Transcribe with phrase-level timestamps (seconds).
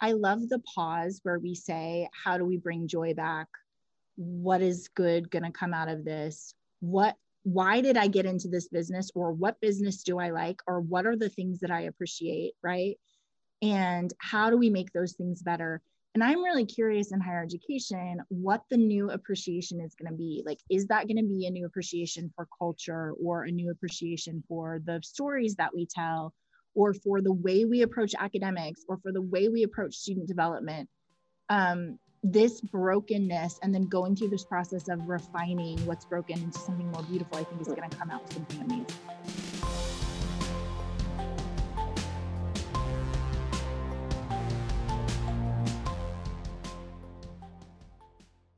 [0.00, 3.48] I love the pause where we say, how do we bring joy back?
[4.16, 6.54] What is good going to come out of this?
[6.80, 10.80] What why did I get into this business or what business do I like or
[10.80, 12.98] what are the things that I appreciate, right?
[13.62, 15.80] And how do we make those things better?
[16.16, 20.42] And I'm really curious in higher education what the new appreciation is going to be.
[20.44, 24.42] Like, is that going to be a new appreciation for culture or a new appreciation
[24.48, 26.34] for the stories that we tell
[26.76, 30.88] or for the way we approach academics or for the way we approach student development?
[31.48, 36.90] Um, this brokenness and then going through this process of refining what's broken into something
[36.90, 38.86] more beautiful, I think is going to come out with something amazing.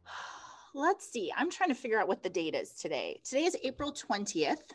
[0.74, 1.30] Let's see.
[1.36, 3.20] I'm trying to figure out what the date is today.
[3.22, 4.72] Today is April 20th.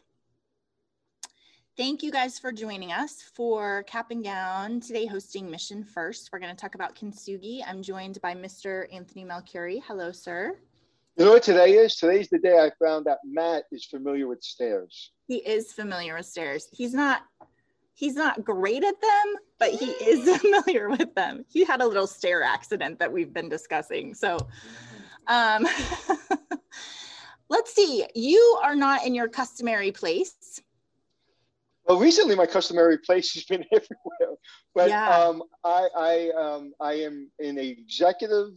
[1.76, 6.30] Thank you guys for joining us for Cap and Gown today hosting Mission First.
[6.32, 7.62] We're going to talk about kintsugi.
[7.68, 8.86] I'm joined by Mr.
[8.94, 9.82] Anthony Melchiorri.
[9.88, 10.56] Hello, sir.
[11.18, 11.96] You know what today is?
[11.96, 15.14] Today's the day I found that Matt is familiar with stairs.
[15.28, 16.68] He is familiar with stairs.
[16.72, 17.24] He's not
[17.96, 21.44] he's not great at them, but he is familiar with them.
[21.50, 24.14] He had a little stair accident that we've been discussing.
[24.14, 24.38] So
[25.26, 25.68] um
[27.50, 28.06] let's see.
[28.14, 30.62] You are not in your customary place
[31.86, 34.38] well, recently my customary place has been everywhere,
[34.74, 35.18] but yeah.
[35.18, 38.52] um, I I um, I am in a executive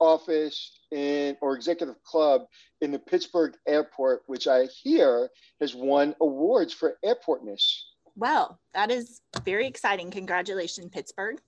[0.00, 2.42] office in or executive club
[2.80, 5.28] in the Pittsburgh airport, which I hear
[5.60, 7.82] has won awards for airportness.
[8.16, 10.10] Well, that is very exciting.
[10.10, 11.40] Congratulations, Pittsburgh.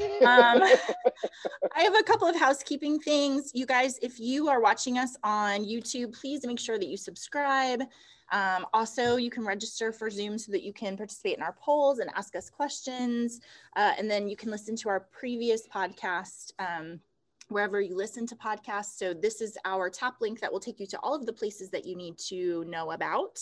[0.00, 0.62] Um,
[1.76, 3.50] I have a couple of housekeeping things.
[3.54, 7.82] You guys, if you are watching us on YouTube, please make sure that you subscribe.
[8.30, 11.98] Um, also, you can register for Zoom so that you can participate in our polls
[11.98, 13.40] and ask us questions.
[13.76, 17.00] Uh, and then you can listen to our previous podcast um,
[17.48, 18.98] wherever you listen to podcasts.
[18.98, 21.70] So this is our top link that will take you to all of the places
[21.70, 23.40] that you need to know about.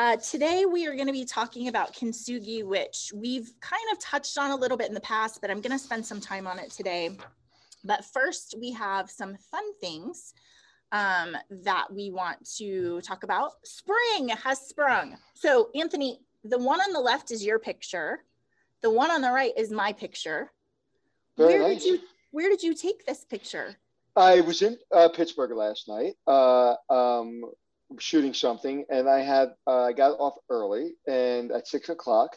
[0.00, 4.38] Uh, today, we are going to be talking about kintsugi, which we've kind of touched
[4.38, 6.58] on a little bit in the past, but I'm going to spend some time on
[6.58, 7.18] it today.
[7.84, 10.32] But first, we have some fun things
[10.90, 13.50] um, that we want to talk about.
[13.64, 15.18] Spring has sprung.
[15.34, 18.20] So, Anthony, the one on the left is your picture.
[18.80, 20.50] The one on the right is my picture.
[21.36, 21.84] Very where nice.
[21.84, 22.00] did you
[22.30, 23.76] Where did you take this picture?
[24.16, 27.42] I was in uh, Pittsburgh last night, uh, um,
[27.98, 32.36] shooting something, and I had uh, I got off early, and at six o'clock.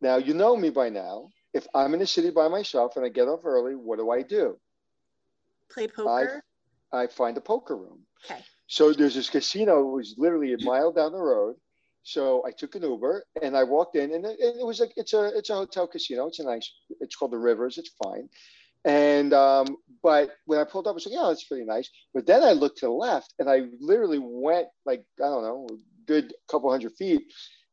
[0.00, 1.28] Now you know me by now.
[1.52, 4.22] If I'm in the city by myself and I get off early, what do I
[4.22, 4.58] do?
[5.70, 6.42] Play poker.
[6.92, 8.00] I find a poker room.
[8.24, 8.40] Okay.
[8.66, 11.56] So there's this casino it was literally a mile down the road.
[12.02, 15.14] So I took an Uber and I walked in, and it, it was like it's
[15.14, 16.26] a it's a hotel casino.
[16.26, 16.70] It's a nice.
[17.00, 17.78] It's called the Rivers.
[17.78, 18.28] It's fine.
[18.84, 21.88] And um, but when I pulled up, I was like, yeah, that's pretty nice.
[22.12, 25.66] But then I looked to the left, and I literally went like I don't know,
[25.70, 27.22] a good couple hundred feet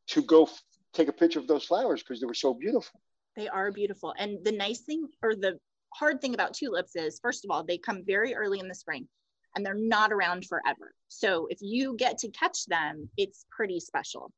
[0.08, 0.62] to go f-
[0.94, 3.00] take a picture of those flowers because they were so beautiful.
[3.36, 5.58] They are beautiful, and the nice thing or the
[5.94, 9.06] hard thing about tulips is, first of all, they come very early in the spring
[9.54, 10.94] and they're not around forever.
[11.08, 14.32] So if you get to catch them, it's pretty special.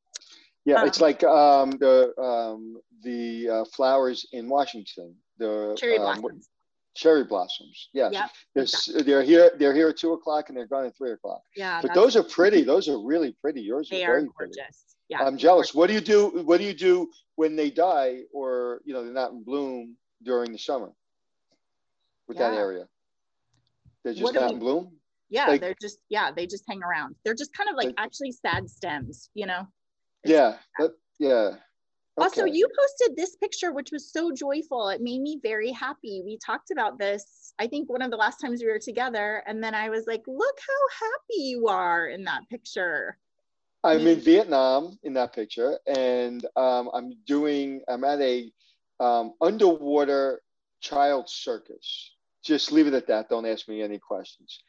[0.64, 6.02] Yeah, um, it's like um, the um, the uh, flowers in Washington, the cherry um,
[6.02, 6.48] blossoms.
[6.94, 7.88] Cherry blossoms.
[7.92, 9.02] Yes, yep, they're, exactly.
[9.02, 9.50] they're here.
[9.58, 11.42] They're here at two o'clock and they're gone at three o'clock.
[11.56, 12.62] Yeah, but those are pretty.
[12.62, 13.62] Those are really pretty.
[13.62, 14.54] Yours they are very gorgeous.
[14.56, 14.74] Pretty.
[15.08, 15.74] Yeah, I'm jealous.
[15.74, 16.42] What do you do?
[16.44, 20.52] What do you do when they die, or you know, they're not in bloom during
[20.52, 20.92] the summer?
[22.28, 22.50] with yeah.
[22.50, 22.86] that area?
[24.02, 24.92] They're just not in bloom?
[25.30, 27.16] Yeah, like, they're just yeah, they just hang around.
[27.24, 29.66] They're just kind of like, like actually sad stems, you know?
[30.22, 30.56] It's yeah.
[30.78, 31.50] That, yeah.
[32.16, 32.24] Okay.
[32.24, 34.88] Also, you posted this picture, which was so joyful.
[34.88, 36.22] It made me very happy.
[36.24, 39.42] We talked about this, I think, one of the last times we were together.
[39.46, 43.18] And then I was like, look how happy you are in that picture.
[43.82, 48.50] I'm in Vietnam in that picture, and um, I'm doing, I'm at a
[48.98, 50.40] um, underwater
[50.80, 52.14] child circus
[52.44, 53.28] just leave it at that.
[53.28, 54.60] Don't ask me any questions.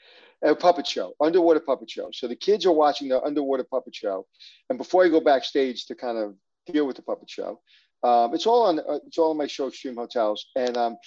[0.41, 2.09] A puppet show, underwater puppet show.
[2.13, 4.25] So the kids are watching the underwater puppet show,
[4.69, 6.35] and before I go backstage to kind of
[6.71, 7.59] deal with the puppet show,
[8.03, 10.97] um, it's all on uh, it's all on my show Stream Hotels, and um,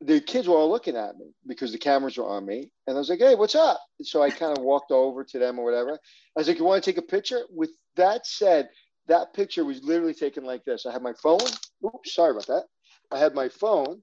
[0.00, 2.98] the kids were all looking at me because the cameras were on me, and I
[2.98, 5.92] was like, "Hey, what's up?" So I kind of walked over to them or whatever.
[5.92, 8.68] I was like, "You want to take a picture?" With that said,
[9.08, 10.86] that picture was literally taken like this.
[10.86, 11.40] I had my phone.
[11.84, 12.64] Oops, sorry about that.
[13.10, 14.02] I had my phone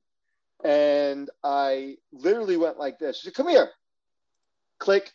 [0.63, 3.23] and I literally went like this.
[3.23, 3.69] Said, Come here,
[4.79, 5.11] click.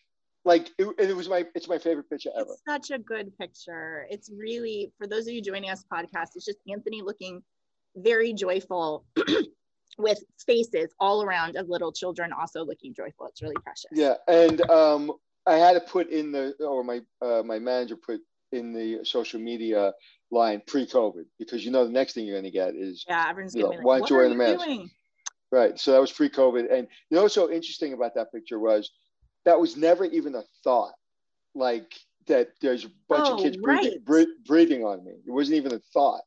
[0.49, 2.53] Like it, it, was my it's my favorite picture ever.
[2.53, 4.07] It's such a good picture.
[4.09, 6.29] It's really for those of you joining us podcast.
[6.37, 7.43] It's just Anthony looking
[7.95, 9.05] very joyful
[9.99, 13.27] with faces all around of little children also looking joyful.
[13.27, 13.91] It's really precious.
[13.93, 15.13] Yeah, and um,
[15.47, 19.39] I had to put in the or my uh, my manager put in the social
[19.39, 19.93] media
[20.31, 23.55] line pre-COVID because you know the next thing you're going to get is yeah, everyone's
[23.55, 24.91] you know, going to be why like, aren't you "What are wearing the mask?" doing?"
[25.53, 25.79] Right.
[25.79, 28.91] So that was pre-COVID, and you know what's so interesting about that picture was
[29.49, 30.93] that was never even a thought,
[31.55, 31.95] like
[32.27, 32.51] that.
[32.61, 34.05] There's a bunch of Oh, kids breathing, right.
[34.05, 35.13] bre- breathing on me.
[35.27, 36.21] It wasn't even a thought.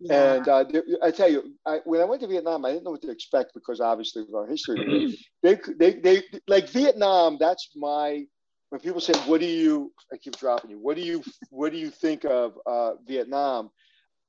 [0.00, 0.34] Yeah.
[0.36, 0.64] And uh,
[1.02, 3.52] I tell you, I, when I went to Vietnam, I didn't know what to expect
[3.52, 5.14] because obviously of our history.
[5.42, 7.36] they, they, they, like Vietnam.
[7.38, 8.24] That's my.
[8.70, 10.78] When people say, "What do you?" I keep dropping you.
[10.78, 11.22] What do you?
[11.50, 13.70] What do you think of uh, Vietnam?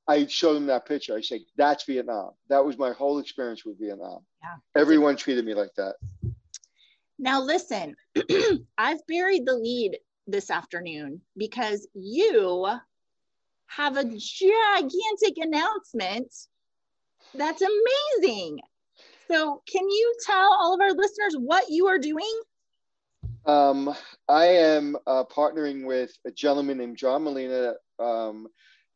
[0.08, 1.16] I show them that picture.
[1.16, 4.20] I say, "That's Vietnam." That was my whole experience with Vietnam.
[4.42, 4.56] Yeah.
[4.80, 5.94] Everyone treated me like that.
[7.18, 7.94] Now, listen,
[8.78, 12.68] I've buried the lead this afternoon because you
[13.68, 16.32] have a gigantic announcement
[17.34, 18.60] that's amazing.
[19.28, 22.40] So, can you tell all of our listeners what you are doing?
[23.44, 23.94] Um,
[24.28, 27.74] I am uh, partnering with a gentleman named John Molina.
[27.98, 28.48] Um,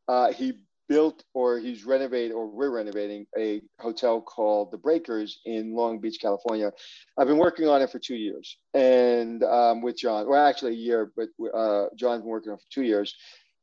[0.09, 0.61] uh, he
[0.91, 6.19] built or he's renovated or we're renovating a hotel called the Breakers in Long Beach,
[6.21, 6.73] California.
[7.17, 10.79] I've been working on it for two years and um, with John, well, actually a
[10.79, 13.15] year, but uh, John's been working on it for two years.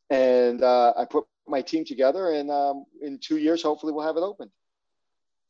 [0.10, 4.16] And uh, I put my team together and um, in two years, hopefully we'll have
[4.16, 4.50] it open.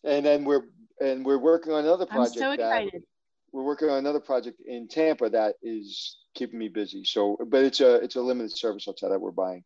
[0.04, 0.64] And then we're,
[1.00, 3.04] and we're working on another project I'm so that excited.
[3.52, 7.04] we're working on another project in Tampa that is keeping me busy.
[7.04, 9.64] So, but it's a it's a limited service hotel that we're buying.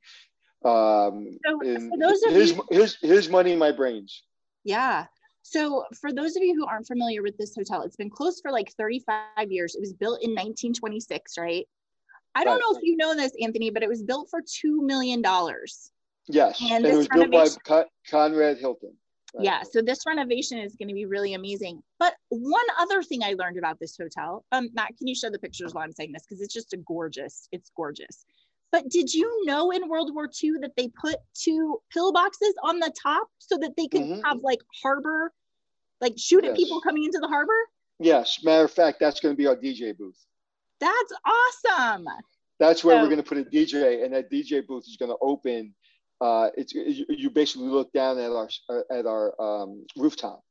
[0.63, 1.59] Um, So,
[1.97, 4.23] those of his, you, his his money, my brains.
[4.63, 5.05] yeah.
[5.43, 8.51] So, for those of you who aren't familiar with this hotel, it's been closed for
[8.51, 9.75] like 35 years.
[9.75, 11.67] It was built in 1926, right?
[12.35, 12.61] I don't Right.
[12.71, 15.21] know if you know this, Anthony, but it was built for $2 million.
[16.27, 18.95] Yes, And and, it was built by Con- Conrad Hilton.
[19.33, 19.45] Right.
[19.45, 21.81] Yeah, so this renovation is going to be really amazing.
[21.99, 25.39] But one other thing I learned about this hotel, um, Matt, can you show the
[25.39, 26.23] pictures while I'm saying this?
[26.23, 28.25] Because it's just a gorgeous, it's gorgeous.
[28.71, 32.91] But did you know in World War II that they put two pillboxes on the
[33.01, 34.21] top so that they could Mhm.
[34.23, 35.33] have like harbor,
[35.99, 37.69] like shoot at people coming into the harbor?
[37.99, 40.17] Yes, matter of fact, that's going to be our DJ booth.
[40.79, 42.07] That's awesome.
[42.59, 45.11] That's where So- we're going to put a DJ, and that DJ booth is going
[45.11, 45.75] to open.
[46.21, 48.47] Uh, it's you, you basically look down at our
[48.91, 50.43] at our um, rooftop,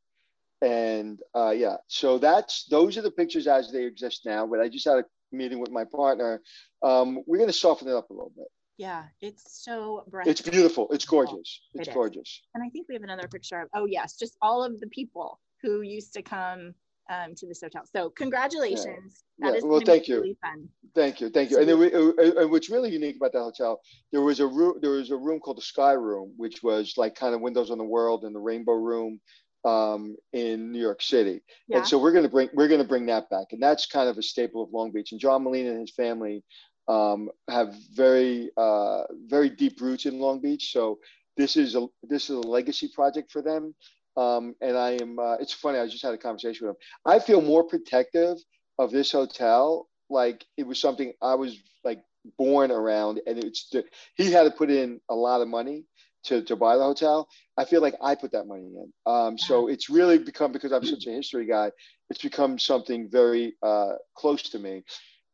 [0.63, 1.77] and uh, yeah.
[1.89, 4.47] So that's those are the pictures as they exist now.
[4.47, 6.43] But I just had a meeting with my partner.
[6.83, 8.49] Um, we're going to soften it up a little bit.
[8.81, 10.89] Yeah, it's so It's beautiful.
[10.91, 11.61] It's gorgeous.
[11.75, 11.95] It's is.
[11.95, 12.41] gorgeous.
[12.55, 15.39] And I think we have another picture of, oh yes, just all of the people
[15.63, 16.75] who used to come
[17.11, 17.83] um, to this hotel.
[17.95, 19.25] So congratulations.
[19.39, 20.23] That Yeah, is well, thank you.
[20.23, 20.67] Really fun.
[20.95, 21.59] Thank you, thank you.
[21.59, 24.79] And, then we, uh, and what's really unique about that hotel, there was a room,
[24.81, 27.77] there was a room called the Sky Room, which was like kind of windows on
[27.77, 29.21] the world and the Rainbow Room
[29.65, 31.43] um, in New York City.
[31.69, 31.79] Yeah.
[31.79, 34.23] And so we're gonna bring we're gonna bring that back, and that's kind of a
[34.23, 35.13] staple of Long Beach.
[35.13, 36.45] And John Molina and his family
[36.89, 40.73] um, have very uh, very deep roots in Long Beach.
[40.73, 40.99] So
[41.37, 43.75] this is a this is a legacy project for them.
[44.17, 45.19] Um, and I am.
[45.19, 45.79] Uh, it's funny.
[45.79, 46.81] I just had a conversation with him.
[47.05, 48.39] I feel more protective
[48.79, 52.03] of this hotel like it was something I was like
[52.37, 53.85] born around, and it's the,
[54.17, 55.85] he had to put in a lot of money
[56.25, 57.29] to to buy the hotel.
[57.57, 58.93] I feel like I put that money in.
[59.07, 61.71] Um, so it's really become because I'm such a history guy.
[62.09, 64.83] It's become something very uh, close to me.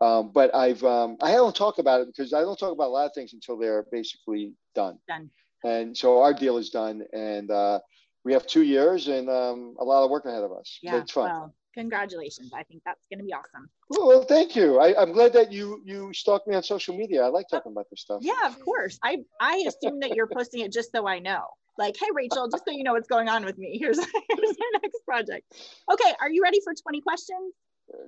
[0.00, 2.94] Um, but I've um, I don't talk about it because I don't talk about a
[2.96, 4.98] lot of things until they're basically done.
[5.08, 5.30] Done.
[5.64, 7.80] And so our deal is done, and uh,
[8.24, 10.78] we have two years and um, a lot of work ahead of us.
[10.82, 11.00] Yeah.
[11.00, 11.52] it's fun.
[11.76, 12.52] Congratulations.
[12.54, 13.68] I think that's going to be awesome.
[13.90, 14.80] Well, well, thank you.
[14.80, 17.22] I, I'm glad that you you stalk me on social media.
[17.22, 18.20] I like talking about this stuff.
[18.22, 18.98] Yeah, of course.
[19.02, 21.44] I I assume that you're posting it just so I know.
[21.78, 23.78] Like, hey Rachel, just so you know what's going on with me.
[23.78, 25.44] Here's here's our next project.
[25.92, 27.54] Okay, are you ready for 20 questions?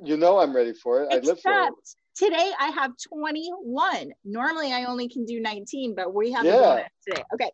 [0.02, 1.08] You know I'm ready for it.
[1.12, 1.68] I live for it.
[1.68, 4.10] Except today I have 21.
[4.24, 6.86] Normally I only can do 19, but we have Yeah.
[7.06, 7.22] today.
[7.34, 7.50] Okay.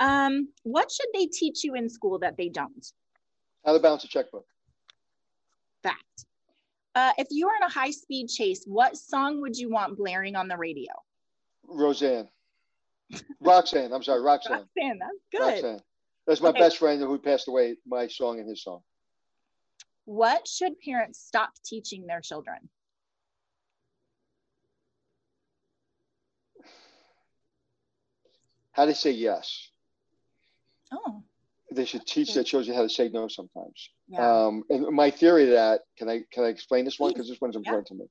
[0.00, 2.86] Um, what should they teach you in school that they don't?
[3.64, 4.44] How to balance a checkbook.
[5.88, 6.24] Fact.
[6.94, 10.36] Uh, if you were in a high speed chase, what song would you want blaring
[10.36, 10.92] on the radio?
[11.66, 12.28] Roseanne.
[13.40, 13.92] Roxanne.
[13.92, 14.68] I'm sorry, Roxanne.
[14.76, 15.40] Roxanne, that's good.
[15.40, 15.82] Roxanne.
[16.26, 16.58] That's my Okay.
[16.58, 17.76] best friend who passed away.
[17.86, 18.82] My song and his song.
[20.04, 22.68] What should parents stop teaching their children?
[28.72, 29.70] How to say yes.
[30.92, 31.22] Oh,
[31.70, 33.90] They should teach their children how to say no sometimes.
[34.08, 34.46] yeah.
[34.46, 37.12] Um, and my theory of that, can I can I explain this one?
[37.12, 37.60] Because this one's Yeah.
[37.60, 38.06] important to me.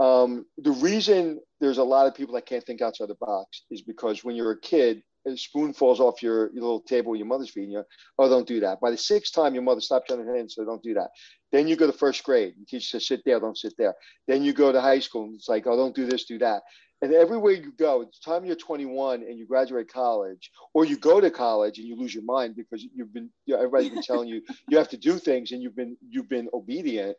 [0.00, 3.82] Um, the reason there's a lot of people that can't think outside the box is
[3.82, 7.50] because when you're a kid, a spoon falls off your, your little table your mother's
[7.50, 7.84] feeding you,
[8.18, 8.80] oh, don't do that.
[8.80, 11.10] By the sixth time, your mother stops on her hand, so don't do that.
[11.52, 13.94] Then you go to first grade, you teach to sit there, don't sit there.
[14.26, 16.62] Then you go to high school, and it's like, oh, don't do this, do that.
[17.02, 21.20] And everywhere you go, it's time you're 21 and you graduate college, or you go
[21.20, 24.28] to college and you lose your mind because you've been, you know, everybody's been telling
[24.28, 27.16] you you have to do things, and you've been you've been obedient.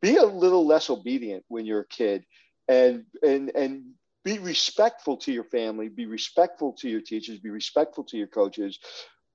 [0.00, 2.24] Be a little less obedient when you're a kid,
[2.68, 3.82] and and and
[4.26, 8.80] be respectful to your family, be respectful to your teachers, be respectful to your coaches,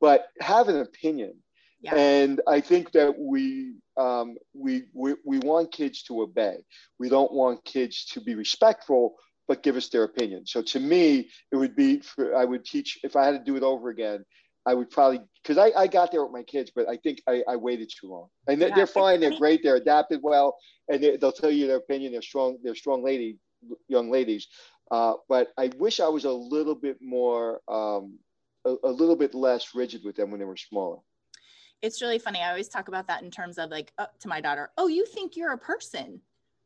[0.02, 1.34] but have an opinion.
[1.82, 1.96] Yeah.
[1.96, 6.58] And I think that we, um, we, we, we want kids to obey.
[7.00, 9.16] We don't want kids to be respectful,
[9.52, 10.46] but give us their opinion.
[10.48, 13.58] So to me, it would be, for, I would teach, if I had to do
[13.58, 14.24] it over again,
[14.66, 17.44] I would probably, because I, I got there with my kids, but I think I,
[17.50, 18.28] I waited too long.
[18.48, 18.76] And they're, yeah.
[18.76, 20.56] they're fine, they're great, they're adapted well,
[20.88, 22.14] and they, will tell you their opinion.
[22.14, 23.40] They're strong, they're strong lady,
[23.90, 24.48] young ladies.
[24.90, 28.20] Uh, but I wish I was a little bit more, um,
[28.64, 31.00] a, a, little bit less rigid with them when they were smaller.
[31.82, 32.40] It's really funny.
[32.40, 35.06] I always talk about that in terms of like uh, to my daughter, oh, you
[35.06, 36.22] think you're a person.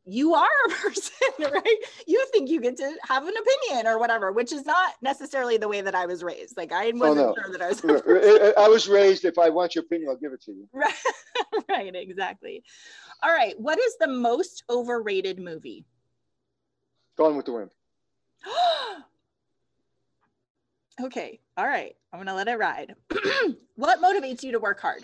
[0.07, 1.77] You are a person, right?
[2.05, 5.67] You think you get to have an opinion or whatever, which is not necessarily the
[5.67, 6.57] way that I was raised.
[6.57, 7.35] Like I oh, wasn't oh, no.
[7.41, 8.53] sure that I was.
[8.57, 9.25] I was raised.
[9.25, 10.67] If I want your opinion, I'll give it to you.
[10.73, 10.93] Right,
[11.69, 12.63] right, exactly.
[13.23, 13.59] All right.
[13.59, 15.85] What is the most overrated movie?
[17.17, 17.71] Gone with the Wind.
[21.01, 21.39] okay.
[21.57, 21.95] All right.
[22.11, 22.95] I'm going to let it ride.
[23.75, 25.03] what motivates you to work hard?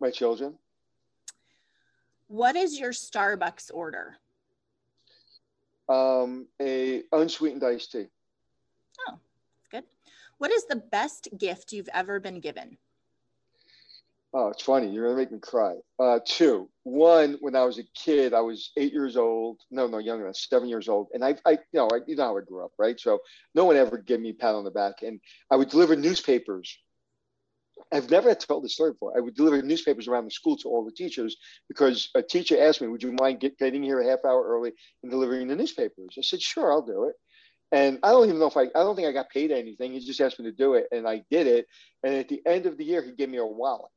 [0.00, 0.58] My children.
[2.28, 4.16] What is your Starbucks order?
[5.88, 8.06] Um, a unsweetened iced tea.
[9.08, 9.18] Oh,
[9.56, 9.84] that's good.
[10.38, 12.78] What is the best gift you've ever been given?
[14.34, 14.88] Oh, it's funny.
[14.88, 15.76] You're gonna make me cry.
[15.98, 16.68] Uh, two.
[16.82, 19.60] One, when I was a kid, I was eight years old.
[19.70, 21.08] No, no, younger than seven years old.
[21.14, 22.98] And I, I, you know, I, you know how I grew up, right?
[23.00, 23.20] So
[23.54, 25.02] no one ever gave me a pat on the back.
[25.02, 26.76] And I would deliver newspapers.
[27.92, 29.16] I've never told this story before.
[29.16, 31.36] I would deliver newspapers around the school to all the teachers
[31.68, 34.72] because a teacher asked me, "Would you mind get, getting here a half hour early
[35.02, 37.14] and delivering the newspapers?" I said, "Sure, I'll do it."
[37.72, 39.92] And I don't even know if I, I don't think I got paid anything.
[39.92, 41.66] He just asked me to do it, and I did it.
[42.04, 43.90] And at the end of the year, he gave me a wallet.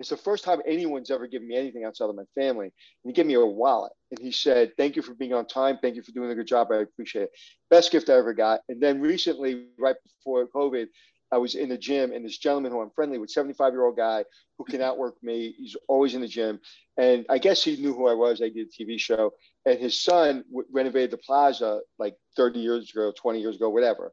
[0.00, 2.66] It's the first time anyone's ever given me anything outside of my family.
[2.66, 2.72] And
[3.04, 5.78] he gave me a wallet and he said, Thank you for being on time.
[5.80, 6.68] Thank you for doing a good job.
[6.72, 7.30] I appreciate it.
[7.68, 8.60] Best gift I ever got.
[8.70, 10.86] And then recently, right before COVID,
[11.32, 13.96] I was in the gym and this gentleman who I'm friendly with, 75 year old
[13.96, 14.24] guy
[14.58, 15.54] who can outwork me.
[15.56, 16.60] He's always in the gym.
[16.96, 18.42] And I guess he knew who I was.
[18.42, 19.32] I did a TV show
[19.66, 24.12] and his son w- renovated the plaza like 30 years ago, 20 years ago, whatever.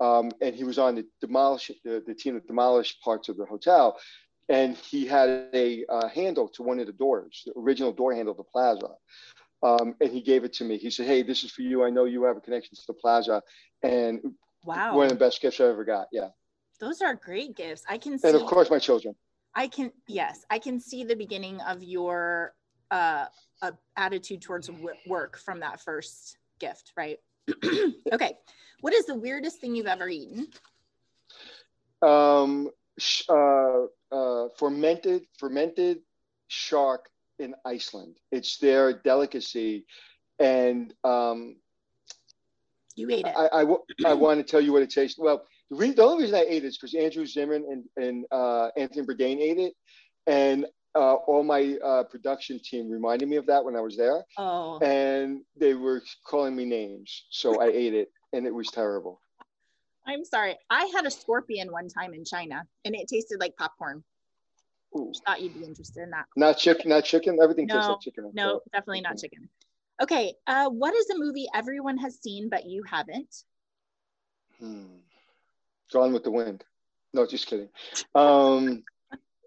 [0.00, 3.44] Um, and he was on the demolish the, the team that demolished parts of the
[3.44, 3.98] hotel
[4.48, 8.32] and he had a uh, handle to one of the doors, the original door handle
[8.32, 8.88] of the plaza.
[9.62, 10.76] Um, and he gave it to me.
[10.76, 11.84] He said, "Hey, this is for you.
[11.84, 13.42] I know you have a connection to the plaza,
[13.82, 14.20] and
[14.64, 16.28] wow, one of the best gifts I ever got." Yeah,
[16.82, 17.84] those are great gifts.
[17.88, 19.14] I can see, and of course, my children.
[19.54, 22.54] I can yes, I can see the beginning of your
[22.90, 23.26] uh,
[23.62, 24.68] uh attitude towards
[25.06, 27.18] work from that first gift, right?
[28.12, 28.36] okay,
[28.80, 30.48] what is the weirdest thing you've ever eaten?
[32.02, 32.70] Um,
[33.28, 35.98] uh, uh, fermented fermented
[36.48, 37.08] shark
[37.38, 38.16] in Iceland.
[38.32, 39.86] It's their delicacy,
[40.40, 41.58] and um,
[42.96, 43.34] you ate it.
[43.36, 43.66] I, I,
[44.04, 45.16] I want to tell you what it tastes.
[45.16, 48.68] Well, re- the only reason I ate it is because Andrew Zimmern and and uh,
[48.76, 49.74] Anthony Bourdain ate it,
[50.26, 54.24] and uh, all my uh, production team reminded me of that when I was there.
[54.36, 54.78] Oh.
[54.80, 59.20] And they were calling me names, so I ate it, and it was terrible.
[60.06, 60.56] I'm sorry.
[60.68, 64.02] I had a scorpion one time in China and it tasted like popcorn.
[64.96, 65.12] Ooh.
[65.24, 66.26] Thought you'd be interested in that.
[66.36, 67.38] Not chicken, not chicken.
[67.40, 68.30] Everything no, tastes like chicken.
[68.34, 69.48] No, definitely not chicken.
[70.02, 70.34] Okay.
[70.46, 73.44] Uh, what is a movie everyone has seen but you haven't?
[74.58, 74.86] Hmm.
[75.92, 76.64] Gone with the Wind.
[77.14, 77.68] No, just kidding.
[78.14, 78.82] Um,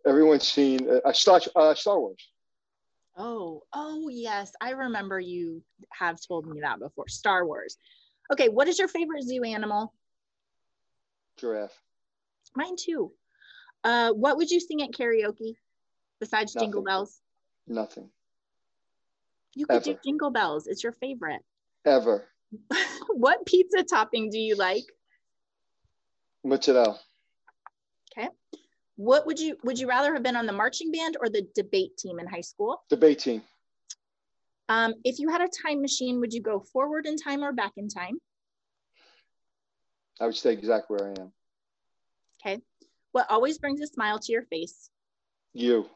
[0.08, 2.30] everyone's seen uh, Star uh, Star Wars.
[3.18, 7.08] Oh, oh yes, I remember you have told me that before.
[7.08, 7.78] Star Wars.
[8.32, 9.94] Okay, what is your favorite zoo animal?
[11.38, 11.80] Giraffe.
[12.56, 13.12] Mine too.
[13.84, 15.56] Uh, what would you sing at karaoke
[16.20, 16.68] besides Nothing.
[16.68, 17.22] Jingle Bells?
[17.68, 18.10] Nothing.
[19.56, 19.94] You could Ever.
[19.94, 20.68] do Jingle Bells.
[20.68, 21.42] It's your favorite.
[21.86, 22.28] Ever.
[23.10, 24.86] what pizza topping do you like?
[26.46, 27.00] Mozzarella.
[28.18, 28.30] Okay.
[28.98, 31.98] What would you would you rather have been on the marching band or the debate
[31.98, 32.84] team in high school?
[32.90, 33.42] Debate team.
[34.70, 37.74] Um, if you had a time machine, would you go forward in time or back
[37.78, 38.20] in time?
[40.20, 41.32] I would stay exactly where I am.
[42.42, 42.62] Okay.
[43.12, 44.90] What always brings a smile to your face?
[45.54, 45.88] You.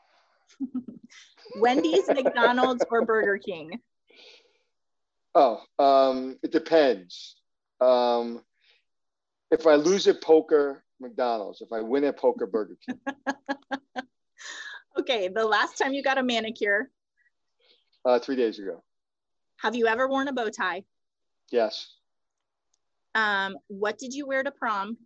[1.56, 3.80] Wendy's, McDonald's, or Burger King?
[5.36, 7.36] Oh, um, it depends.
[7.82, 8.44] Um,
[9.52, 11.62] If I lose at poker, McDonald's.
[11.62, 13.00] If I win at poker, Burger King.
[15.00, 16.90] okay, the last time you got a manicure?
[18.06, 18.84] Uh, three days ago.
[19.58, 20.84] Have you ever worn a bow tie?
[21.52, 21.96] Yes.
[23.16, 24.98] Um, what did you wear to prom?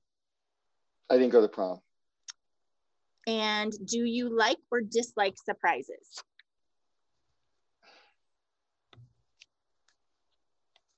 [1.09, 1.79] I didn't go to prom.
[3.25, 6.23] And do you like or dislike surprises?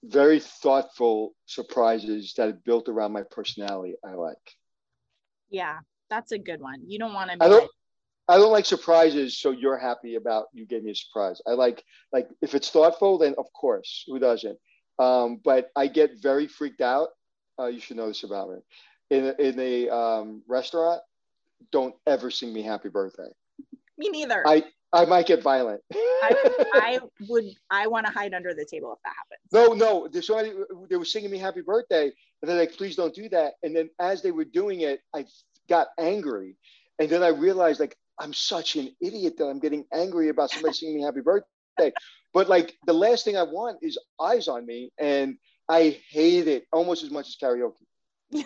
[0.07, 3.95] Very thoughtful surprises that are built around my personality.
[4.03, 4.37] I like.
[5.49, 6.81] Yeah, that's a good one.
[6.87, 7.37] You don't want to.
[7.39, 7.61] I don't.
[7.61, 7.69] Like,
[8.27, 11.41] I don't like surprises, so you're happy about you gave me a surprise.
[11.47, 14.57] I like like if it's thoughtful, then of course, who doesn't?
[14.97, 17.09] Um, but I get very freaked out.
[17.59, 18.57] Uh, you should know this about me.
[19.11, 21.01] In a, in a um, restaurant,
[21.71, 23.29] don't ever sing me happy birthday.
[23.97, 24.43] Me neither.
[24.45, 24.63] I
[24.95, 25.81] I might get violent.
[25.93, 26.35] I,
[26.73, 27.45] I would.
[27.69, 29.51] I want to hide under the table if that happens.
[29.51, 30.21] No, no.
[30.21, 30.53] Somebody.
[30.89, 33.89] They were singing me happy birthday, and they're like, "Please don't do that." And then
[33.99, 35.25] as they were doing it, I
[35.67, 36.55] got angry,
[36.99, 40.73] and then I realized like I'm such an idiot that I'm getting angry about somebody
[40.77, 41.91] singing me happy birthday.
[42.33, 45.37] But like the last thing I want is eyes on me, and
[45.69, 47.85] I hate it almost as much as karaoke.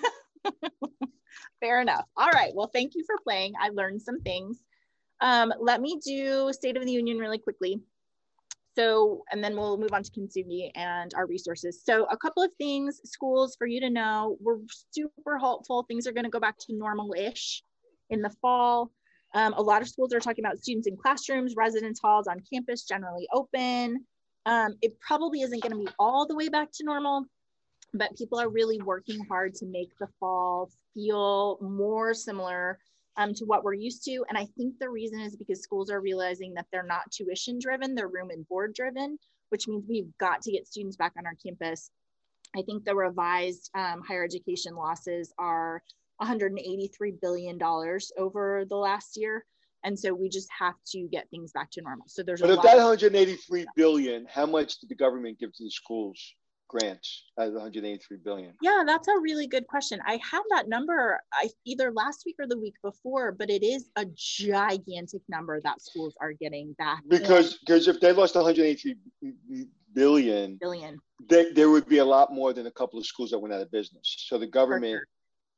[1.59, 2.05] Fair enough.
[2.15, 2.53] All right.
[2.55, 3.53] Well, thank you for playing.
[3.59, 4.57] I learned some things.
[5.21, 7.81] Um, let me do State of the Union really quickly.
[8.75, 11.81] So, and then we'll move on to Kintsugi and our resources.
[11.83, 14.59] So a couple of things, schools for you to know, we're
[14.91, 15.83] super hopeful.
[15.83, 17.63] Things are gonna go back to normal-ish
[18.09, 18.91] in the fall.
[19.33, 22.83] Um, a lot of schools are talking about students in classrooms, residence halls on campus
[22.83, 24.05] generally open.
[24.45, 27.25] Um, it probably isn't gonna be all the way back to normal,
[27.93, 32.79] but people are really working hard to make the fall feel more similar
[33.19, 34.23] um, to what we're used to.
[34.29, 37.93] And I think the reason is because schools are realizing that they're not tuition driven,
[37.93, 41.35] they're room and board driven, which means we've got to get students back on our
[41.45, 41.91] campus.
[42.55, 45.83] I think the revised um, higher education losses are
[46.21, 46.89] $183
[47.21, 47.59] billion
[48.17, 49.45] over the last year.
[49.83, 52.05] And so we just have to get things back to normal.
[52.07, 55.53] So there's a lot but of that 183 billion, how much did the government give
[55.55, 56.35] to the schools?
[56.69, 58.53] Grants out of 183 billion?
[58.61, 59.99] Yeah, that's a really good question.
[60.05, 63.89] I have that number I, either last week or the week before, but it is
[63.97, 67.03] a gigantic number that schools are getting back.
[67.09, 68.95] Because because if they lost 183
[69.93, 73.39] billion, billion, they, there would be a lot more than a couple of schools that
[73.39, 74.25] went out of business.
[74.27, 75.07] So the government sure.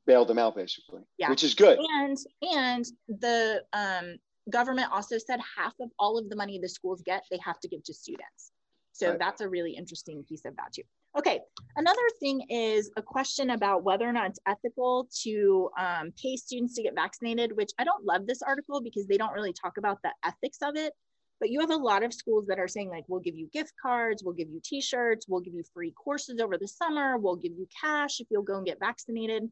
[0.07, 1.29] bailed them out basically, yeah.
[1.29, 1.77] which is good.
[1.79, 4.15] And and the um,
[4.49, 7.67] government also said half of all of the money the schools get, they have to
[7.67, 8.51] give to students.
[8.93, 9.19] So right.
[9.19, 10.83] that's a really interesting piece of that too.
[11.17, 11.41] Okay,
[11.75, 16.75] another thing is a question about whether or not it's ethical to um, pay students
[16.75, 19.99] to get vaccinated, which I don't love this article because they don't really talk about
[20.03, 20.93] the ethics of it.
[21.41, 23.73] But you have a lot of schools that are saying like, we'll give you gift
[23.81, 27.53] cards, we'll give you t-shirts, we'll give you free courses over the summer, we'll give
[27.53, 29.49] you cash if you'll go and get vaccinated.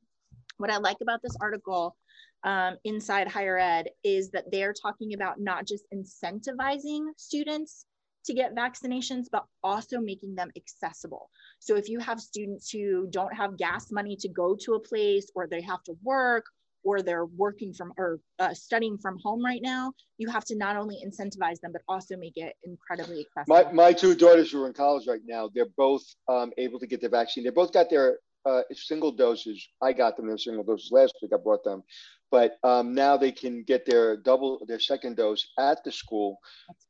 [0.58, 1.98] What I like about this article
[2.44, 7.86] um, inside higher ed is that they're talking about not just incentivizing students
[8.26, 11.30] to get vaccinations, but also making them accessible.
[11.60, 15.32] So if you have students who don't have gas money to go to a place
[15.36, 16.46] or they have to work
[16.84, 20.78] or they're working from or uh, studying from home right now, you have to not
[20.78, 23.72] only incentivize them, but also make it incredibly accessible.
[23.72, 26.88] My, my two daughters who are in college right now, they're both um, able to
[26.88, 27.44] get the vaccine.
[27.44, 29.68] They both got their uh, single doses.
[29.82, 31.32] I got them their single doses last week.
[31.34, 31.84] I brought them
[32.32, 36.40] but um, now they can get their double their second dose at the school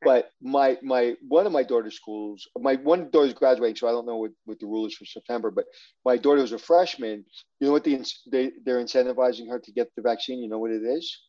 [0.04, 4.06] but my my one of my daughter's schools my one daughter's graduating so i don't
[4.06, 5.66] know what, what the rule is for september but
[6.06, 7.24] my daughter was a freshman
[7.60, 10.72] you know what the, they, they're incentivizing her to get the vaccine you know what
[10.72, 11.22] it is?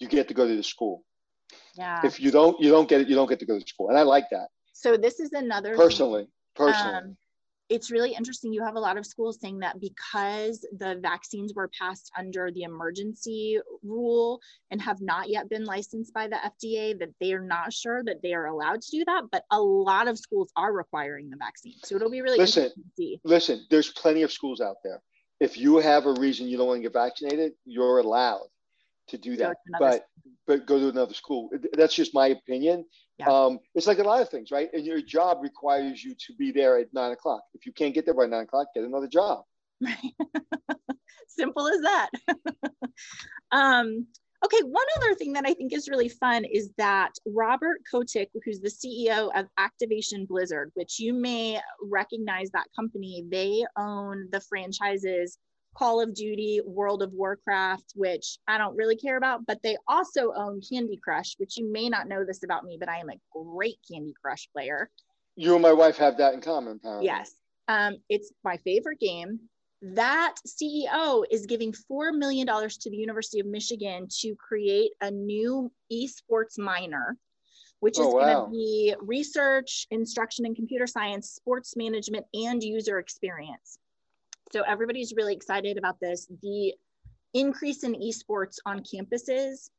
[0.00, 1.04] you get to go to the school
[1.76, 3.88] yeah if you don't you don't get it you don't get to go to school
[3.88, 6.30] and i like that so this is another personally thing.
[6.56, 7.16] personally um,
[7.68, 8.52] it's really interesting.
[8.52, 12.62] You have a lot of schools saying that because the vaccines were passed under the
[12.62, 17.72] emergency rule and have not yet been licensed by the FDA, that they are not
[17.72, 19.24] sure that they are allowed to do that.
[19.32, 21.76] But a lot of schools are requiring the vaccine.
[21.84, 22.70] So it'll be really listen,
[23.24, 25.00] Listen, there's plenty of schools out there.
[25.40, 28.46] If you have a reason you don't want to get vaccinated, you're allowed
[29.08, 29.56] to do that.
[29.78, 30.32] But school.
[30.46, 31.50] but go to another school.
[31.72, 32.84] That's just my opinion.
[33.18, 33.28] Yeah.
[33.28, 34.68] Um, it's like a lot of things, right?
[34.72, 37.42] And your job requires you to be there at nine o'clock.
[37.54, 39.44] If you can't get there by nine o'clock, get another job.
[39.80, 39.96] Right.
[41.28, 42.10] Simple as that.
[43.52, 44.06] um,
[44.44, 48.60] okay, one other thing that I think is really fun is that Robert Kotick, who's
[48.60, 55.38] the CEO of Activision Blizzard, which you may recognize that company, they own the franchises
[55.74, 60.32] Call of Duty, World of Warcraft, which I don't really care about, but they also
[60.34, 63.20] own Candy Crush, which you may not know this about me, but I am a
[63.32, 64.90] great Candy Crush player.
[65.36, 67.06] You and my wife have that in common, apparently.
[67.06, 67.32] Yes.
[67.66, 69.40] Um, it's my favorite game.
[69.82, 75.70] that CEO is giving $4 million to the University of Michigan to create a new
[75.92, 77.18] esports minor,
[77.80, 78.20] which is oh, wow.
[78.20, 83.78] going to be research, instruction in computer science, sports management, and user experience.
[84.52, 86.26] So everybody's really excited about this.
[86.42, 86.74] The
[87.34, 89.70] increase in esports on campuses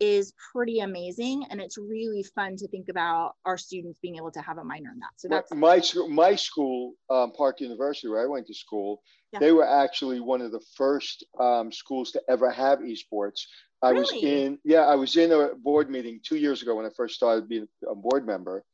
[0.00, 4.40] is pretty amazing and it's really fun to think about our students being able to
[4.40, 8.26] have a minor in that so that's my my school um, park university where i
[8.26, 9.02] went to school
[9.32, 9.40] yeah.
[9.40, 13.40] they were actually one of the first um, schools to ever have esports
[13.82, 14.00] i really?
[14.02, 17.16] was in yeah i was in a board meeting two years ago when i first
[17.16, 18.64] started being a board member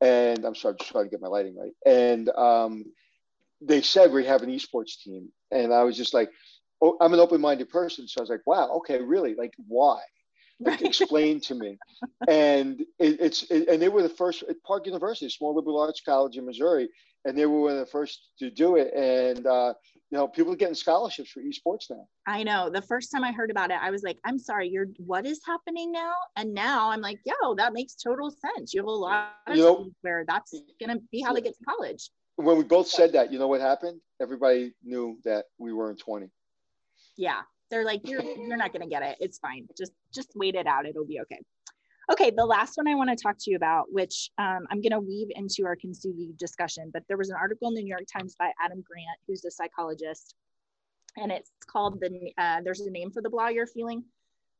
[0.00, 2.84] and i'm sorry just trying to get my lighting right and um,
[3.60, 6.30] they said we have an esports team and i was just like
[6.82, 10.00] oh, i'm an open-minded person so i was like wow okay really like why
[10.60, 11.78] like explained to me.
[12.28, 16.00] And it, it's it, and they were the first at Park University, small liberal arts
[16.00, 16.88] college in Missouri,
[17.24, 18.92] and they were one of the first to do it.
[18.94, 19.74] And uh,
[20.10, 22.06] you know, people are getting scholarships for esports now.
[22.26, 22.68] I know.
[22.68, 25.40] The first time I heard about it, I was like, "I'm sorry, you're what is
[25.46, 29.34] happening now?" And now I'm like, "Yo, that makes total sense." You have a lot
[29.46, 32.10] of you know, where that's gonna be how they get to college.
[32.36, 34.00] When we both said that, you know what happened?
[34.20, 36.28] Everybody knew that we were in 20.
[37.16, 39.16] Yeah, they're like, you're you're not gonna get it.
[39.20, 39.66] It's fine.
[39.76, 40.86] Just just wait it out.
[40.86, 41.40] It'll be okay.
[42.12, 44.92] Okay, the last one I want to talk to you about, which um, I'm going
[44.92, 48.04] to weave into our Kintsugi discussion, but there was an article in the New York
[48.06, 50.36] Times by Adam Grant, who's a psychologist,
[51.16, 52.32] and it's called the.
[52.38, 54.04] Uh, there's a name for the blah you're feeling,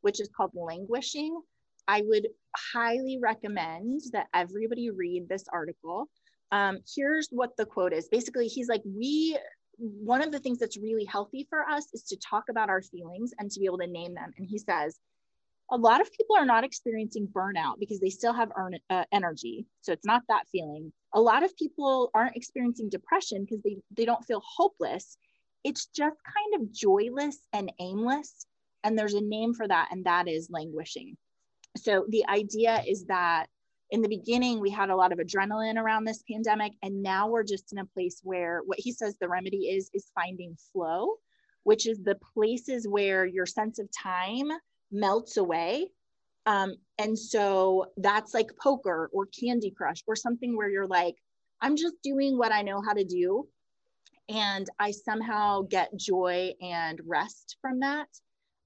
[0.01, 1.41] which is called languishing.
[1.87, 2.27] I would
[2.75, 6.09] highly recommend that everybody read this article.
[6.53, 8.09] Um, here's what the quote is.
[8.09, 9.37] Basically, he's like, we
[9.79, 13.33] one of the things that's really healthy for us is to talk about our feelings
[13.39, 14.33] and to be able to name them.
[14.39, 14.99] And he says,
[15.71, 19.67] a lot of people are not experiencing burnout because they still have earn, uh, energy.
[19.83, 20.93] So it's not that feeling.
[21.13, 25.19] A lot of people aren't experiencing depression because they, they don't feel hopeless.
[25.65, 28.47] It's just kind of joyless and aimless.
[28.85, 31.17] And there's a name for that, and that is languishing.
[31.77, 33.47] So the idea is that
[33.91, 37.45] in the beginning we had a lot of adrenaline around this pandemic and now we're
[37.45, 41.17] just in a place where what he says the remedy is is finding flow
[41.67, 44.49] which is the places where your sense of time
[44.93, 45.91] melts away.
[46.47, 51.17] Um, and so that's like poker or candy crush or something where you're like
[51.61, 53.49] i'm just doing what i know how to do
[54.29, 58.09] and i somehow get joy and rest from that.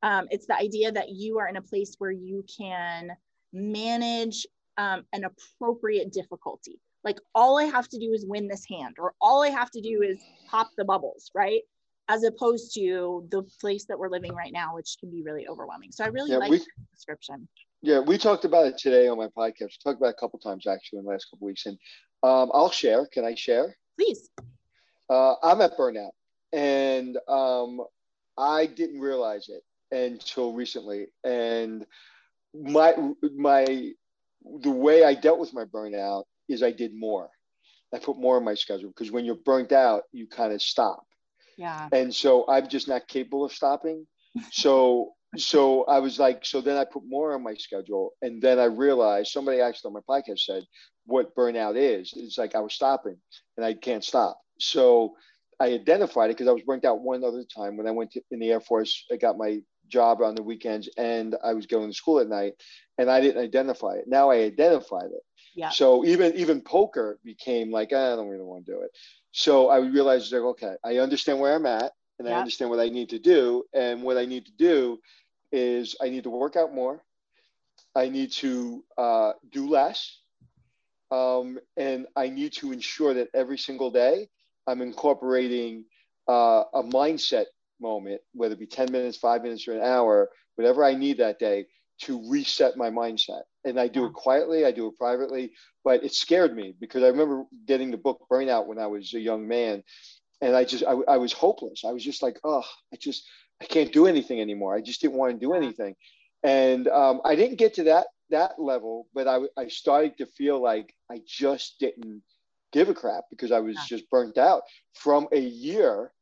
[0.03, 3.13] Um, it's the idea that you are in a place where you can
[3.55, 4.47] manage
[4.79, 6.81] um, an appropriate difficulty.
[7.03, 9.81] Like all I have to do is win this hand, or all I have to
[9.81, 11.63] do is pop the bubbles, right?
[12.09, 15.93] As opposed to the place that we're living right now, which can be really overwhelming.
[15.93, 17.49] So I really yeah, like the description.
[17.83, 19.61] Yeah, we talked about it today on my podcast.
[19.61, 21.79] We talked about it a couple times actually in the last couple weeks, and
[22.23, 23.07] um, I'll share.
[23.07, 23.77] Can I share?
[23.99, 24.29] Please.
[25.09, 26.11] Uh, I'm at burnout,
[26.53, 27.81] and um,
[28.37, 31.07] I didn't realize it until recently.
[31.25, 31.87] And
[32.55, 32.95] my
[33.37, 33.93] my
[34.61, 37.29] the way I dealt with my burnout is I did more.
[37.93, 41.05] I put more on my schedule because when you're burnt out, you kind of stop.
[41.59, 41.89] Yeah.
[41.93, 44.07] And so I'm just not capable of stopping.
[44.53, 48.13] So so I was like, so then I put more on my schedule.
[48.21, 50.65] And then I realized somebody actually on my podcast said
[51.07, 52.13] what burnout is.
[52.17, 53.17] It's like I was stopping
[53.57, 54.41] and I can't stop.
[54.59, 55.15] So
[55.61, 58.23] I identified it because I was burnt out one other time when I went to,
[58.31, 59.05] in the Air Force.
[59.13, 62.55] I got my job on the weekends and I was going to school at night
[62.99, 64.05] and I didn't identify it.
[64.07, 65.23] Now I identified it.
[65.55, 65.71] Yeah.
[65.71, 68.91] So even even poker became like I don't really want to do it.
[69.33, 72.37] So I realized like okay, I understand where I'm at and yeah.
[72.37, 75.01] I understand what I need to do and what I need to do
[75.53, 77.03] is I need to work out more.
[77.95, 80.19] I need to uh, do less.
[81.11, 84.29] Um, and I need to ensure that every single day
[84.67, 85.87] I'm incorporating
[86.29, 87.47] uh, a mindset
[87.81, 91.39] moment, whether it be 10 minutes, five minutes, or an hour, whatever I need that
[91.39, 91.67] day
[92.03, 93.43] to reset my mindset.
[93.65, 95.53] And I do it quietly, I do it privately,
[95.85, 99.21] but it scared me because I remember getting the book Burnout when I was a
[99.21, 99.83] young man.
[100.41, 101.85] And I just, I, I was hopeless.
[101.85, 103.29] I was just like, oh, I just,
[103.61, 104.75] I can't do anything anymore.
[104.75, 105.95] I just didn't want to do anything.
[106.43, 110.63] And um, I didn't get to that that level, but I, I started to feel
[110.63, 112.23] like I just didn't
[112.73, 113.83] give a crap because I was yeah.
[113.89, 114.63] just burnt out
[114.95, 116.13] from a year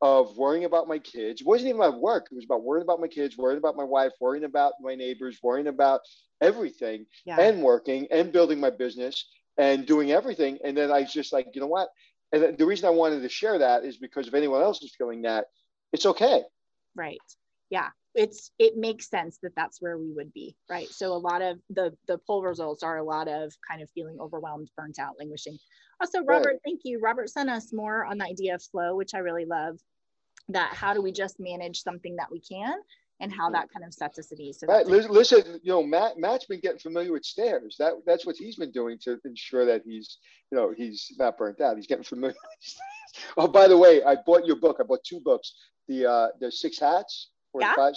[0.00, 1.40] of worrying about my kids.
[1.40, 2.28] It wasn't even about work.
[2.30, 5.38] It was about worrying about my kids, worrying about my wife, worrying about my neighbors,
[5.42, 6.00] worrying about
[6.40, 7.40] everything yeah.
[7.40, 10.58] and working and building my business and doing everything.
[10.64, 11.88] And then I was just like, you know what?
[12.32, 15.22] And the reason I wanted to share that is because if anyone else is feeling
[15.22, 15.46] that,
[15.92, 16.42] it's okay.
[16.94, 17.18] Right.
[17.70, 17.88] Yeah.
[18.18, 20.88] It's it makes sense that that's where we would be, right?
[20.88, 24.18] So a lot of the the poll results are a lot of kind of feeling
[24.20, 25.56] overwhelmed, burnt out, languishing.
[26.00, 26.60] Also, Robert, right.
[26.64, 27.00] thank you.
[27.00, 29.78] Robert sent us more on the idea of flow, which I really love.
[30.48, 32.74] that how do we just manage something that we can
[33.20, 34.60] and how that kind of sets us at ease.
[34.60, 34.86] So right.
[34.86, 37.76] listen, you know, Matt Matt's been getting familiar with stairs.
[37.78, 40.18] That that's what he's been doing to ensure that he's,
[40.50, 41.76] you know, he's not burnt out.
[41.76, 42.36] He's getting familiar.
[43.36, 44.78] oh, by the way, I bought your book.
[44.80, 45.54] I bought two books.
[45.88, 47.74] The uh the six hats or yeah.
[47.74, 47.94] five.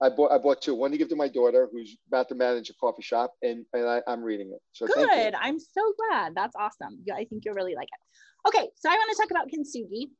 [0.00, 0.74] I bought I bought two.
[0.74, 3.86] One to give to my daughter who's about to manage a coffee shop, and and
[3.86, 4.60] I, am reading it.
[4.72, 5.34] So good.
[5.34, 6.34] I'm so glad.
[6.34, 7.00] That's awesome.
[7.14, 8.48] I think you'll really like it.
[8.48, 10.10] Okay, so I want to talk about kintsugi.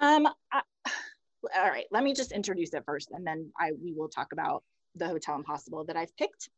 [0.00, 0.62] Um, I,
[1.56, 4.62] all right, let me just introduce it first and then I we will talk about
[4.96, 6.48] the Hotel Impossible that I've picked.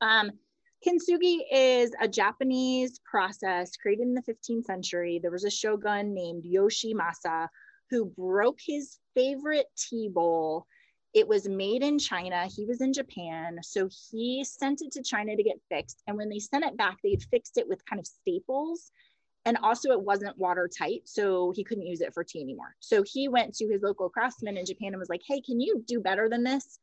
[0.00, 0.32] Um,
[0.86, 5.18] kintsugi is a Japanese process created in the 15th century.
[5.20, 7.48] There was a shogun named Yoshimasa
[7.90, 10.66] who broke his favorite tea bowl.
[11.14, 12.46] It was made in China.
[12.46, 13.58] He was in Japan.
[13.62, 16.02] So he sent it to China to get fixed.
[16.06, 18.90] And when they sent it back, they'd fixed it with kind of staples
[19.46, 23.28] and also it wasn't watertight so he couldn't use it for tea anymore so he
[23.28, 26.28] went to his local craftsman in japan and was like hey can you do better
[26.28, 26.78] than this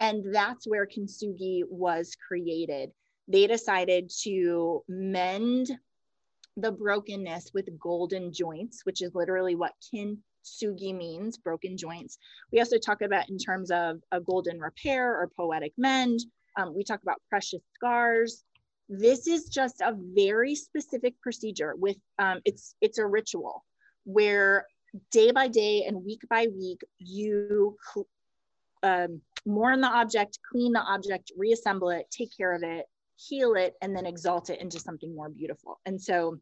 [0.00, 2.90] and that's where kintsugi was created
[3.28, 5.70] they decided to mend
[6.56, 9.72] the brokenness with golden joints which is literally what
[10.48, 12.18] kintsugi means broken joints.
[12.52, 16.20] We also talk about in terms of a golden repair or poetic mend.
[16.56, 18.44] Um, we talk about precious scars.
[18.88, 23.64] This is just a very specific procedure with um, it's it's a ritual
[24.04, 24.66] where
[25.10, 27.76] day by day and week by week you
[28.82, 32.86] um, mourn the object clean the object reassemble it take care of it
[33.18, 35.80] heal it and then exalt it into something more beautiful.
[35.86, 36.38] And so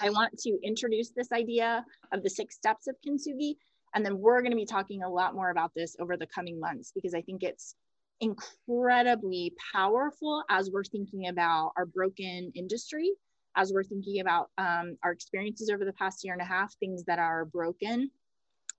[0.00, 3.56] i want to introduce this idea of the six steps of kintsugi
[3.94, 6.58] and then we're going to be talking a lot more about this over the coming
[6.58, 7.76] months because i think it's
[8.20, 13.10] incredibly powerful as we're thinking about our broken industry,
[13.56, 17.04] as we're thinking about um, our experiences over the past year and a half, things
[17.04, 18.10] that are broken,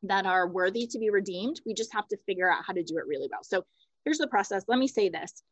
[0.04, 1.62] that are worthy to be redeemed.
[1.66, 3.44] We just have to figure out how to do it really well.
[3.44, 3.64] So
[4.04, 4.64] here's the process.
[4.68, 5.44] Let me say this.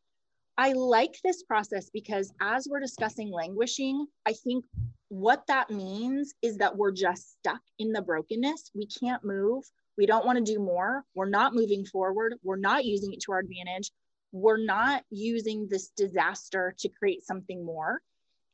[0.56, 4.64] I like this process because as we're discussing languishing, I think
[5.08, 8.70] what that means is that we're just stuck in the brokenness.
[8.74, 9.64] We can't move.
[9.96, 11.04] We don't want to do more.
[11.14, 12.34] We're not moving forward.
[12.42, 13.90] We're not using it to our advantage.
[14.32, 18.00] We're not using this disaster to create something more.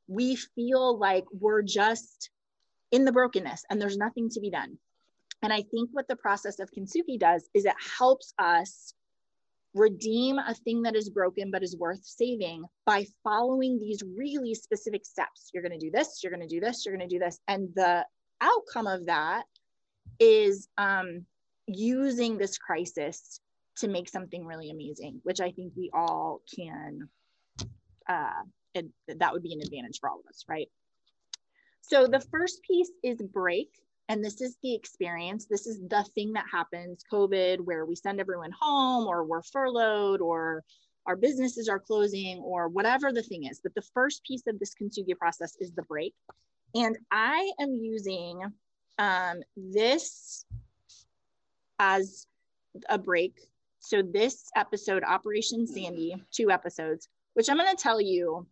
[0.08, 2.30] We feel like we're just
[2.90, 4.78] in the brokenness and there's nothing to be done.
[5.42, 8.94] And I think what the process of kintsugi does is it helps us
[9.74, 15.04] redeem a thing that is broken but is worth saving by following these really specific
[15.04, 15.50] steps.
[15.52, 17.38] You're going to do this, you're going to do this, you're going to do this.
[17.46, 18.04] And the
[18.40, 19.44] outcome of that
[20.18, 21.24] is um,
[21.66, 23.40] using this crisis
[23.76, 27.08] to make something really amazing, which I think we all can,
[28.08, 28.42] uh,
[28.74, 30.68] and that would be an advantage for all of us, right?
[31.82, 33.70] So the first piece is break.
[34.10, 35.46] And this is the experience.
[35.46, 40.20] This is the thing that happens COVID, where we send everyone home or we're furloughed
[40.20, 40.64] or
[41.06, 43.60] our businesses are closing or whatever the thing is.
[43.62, 46.12] But the first piece of this kintsugi process is the break.
[46.74, 48.42] And I am using
[48.98, 50.44] um, this
[51.78, 52.26] as
[52.88, 53.38] a break.
[53.78, 58.44] So this episode, Operation Sandy, two episodes, which I'm going to tell you,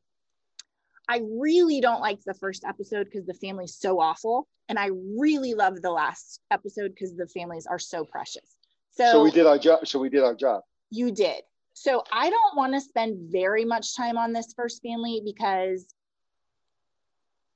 [1.09, 4.47] I really don't like the first episode because the family's so awful.
[4.69, 8.59] And I really love the last episode because the families are so precious.
[8.91, 9.87] So, so we did our job.
[9.87, 10.63] So we did our job.
[10.91, 11.43] You did.
[11.73, 15.87] So I don't want to spend very much time on this first family because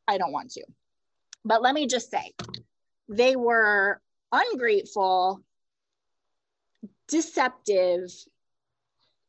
[0.08, 0.64] I don't want to.
[1.44, 2.32] But let me just say,
[3.08, 5.42] they were ungrateful,
[7.08, 8.10] deceptive,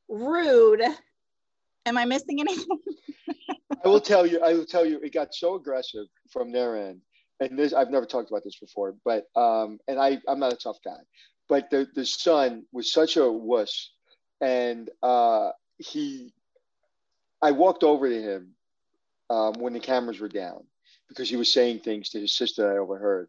[0.08, 0.84] rude.
[1.86, 2.80] Am I missing anything?
[3.84, 7.02] I will tell you, I will tell you, it got so aggressive from their end.
[7.40, 10.58] And this, I've never talked about this before, but, um, and I, I'm not a
[10.58, 11.00] tough guy,
[11.50, 13.92] but the, the son was such a wuss.
[14.40, 16.34] And uh, he,
[17.42, 18.56] I walked over to him
[19.30, 20.64] um, when the cameras were down
[21.10, 23.28] because he was saying things to his sister I overheard.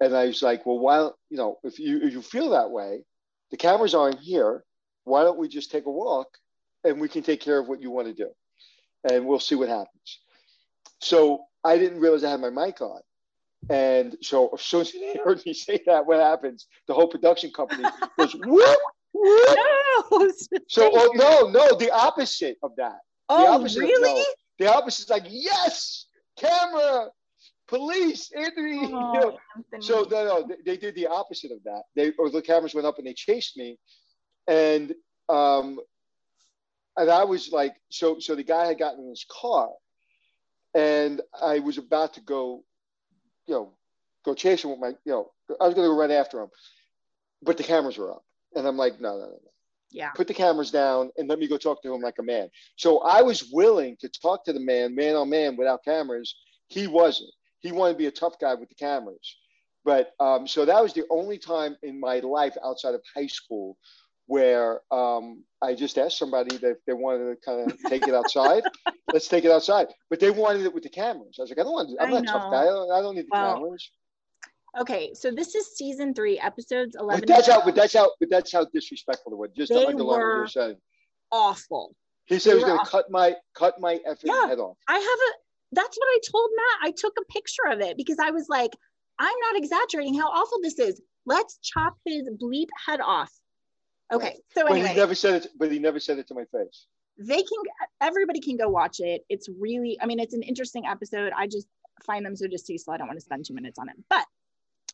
[0.00, 0.98] And I was like, well, why,
[1.30, 3.04] you know, if you if you feel that way,
[3.50, 4.64] the cameras aren't here.
[5.04, 6.28] Why don't we just take a walk
[6.84, 8.30] and we can take care of what you want to do,
[9.10, 10.20] and we'll see what happens.
[11.00, 13.00] So I didn't realize I had my mic on.
[13.70, 16.66] And so as soon as they heard me say that, what happens?
[16.88, 17.84] The whole production company
[18.18, 18.78] goes, whoop,
[19.12, 19.58] whoop.
[20.10, 20.30] No,
[20.68, 22.98] so oh, no, no, the opposite of that.
[23.28, 24.10] Oh, the opposite really?
[24.10, 24.24] Of, no,
[24.58, 26.06] the opposite is like, yes,
[26.38, 27.08] camera,
[27.68, 28.80] police, Anthony.
[28.92, 29.38] Oh, you know?
[29.80, 31.82] So no, no, they, they, did the opposite of that.
[31.94, 33.78] They or the cameras went up and they chased me,
[34.46, 34.94] and
[35.28, 35.78] um,
[36.96, 39.70] and I was like, so so the guy had gotten in his car,
[40.74, 42.64] and I was about to go,
[43.46, 43.74] you know,
[44.24, 46.48] go chase him with my, you know, I was going to go right after him,
[47.42, 48.24] but the cameras were up,
[48.54, 49.52] and I'm like, no, no, no, no.
[49.90, 50.10] Yeah.
[50.10, 52.48] Put the cameras down and let me go talk to him like a man.
[52.76, 56.34] So I was willing to talk to the man, man on man, without cameras.
[56.68, 57.30] He wasn't.
[57.60, 59.36] He wanted to be a tough guy with the cameras.
[59.84, 63.76] But um, so that was the only time in my life outside of high school
[64.26, 65.41] where um,
[65.72, 68.62] I just asked somebody that if they wanted to kind of take it outside,
[69.10, 69.86] let's take it outside.
[70.10, 71.36] But they wanted it with the cameras.
[71.38, 71.96] I was like, I don't want to.
[72.02, 72.60] I'm I not a tough guy.
[72.62, 73.90] I don't, I don't need the Well, cameras.
[74.80, 77.20] Okay, so this is season three, episodes 11.
[77.20, 77.64] But that's how.
[77.64, 78.10] But that's how.
[78.20, 79.50] But that's how disrespectful it was.
[79.56, 80.76] Just They underline what were- you're saying.
[81.30, 81.94] awful.
[82.26, 84.46] He said he was going to cut my cut my effing Yeah.
[84.46, 84.76] head off.
[84.88, 85.30] I have a,
[85.72, 86.88] that's what I told Matt.
[86.88, 88.70] I took a picture of it because I was like,
[89.18, 91.00] I'm not exaggerating how awful this is.
[91.26, 93.30] Let's chop his bleep head off.
[94.12, 95.46] Okay, so But he never said it.
[95.58, 96.86] But he never said it to my face.
[97.18, 97.58] they can
[98.00, 101.66] everybody can go watch it it's really i mean it's an interesting episode i just
[102.06, 104.24] find them so distasteful i don't want to spend two minutes on it but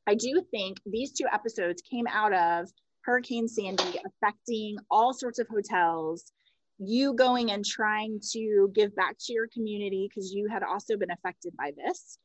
[0.09, 2.68] i do think these two episodes came out of
[3.02, 6.33] hurricane sandy affecting all sorts of hotels
[6.78, 11.12] you going and trying to give back to your community because you had also been
[11.12, 12.18] affected by this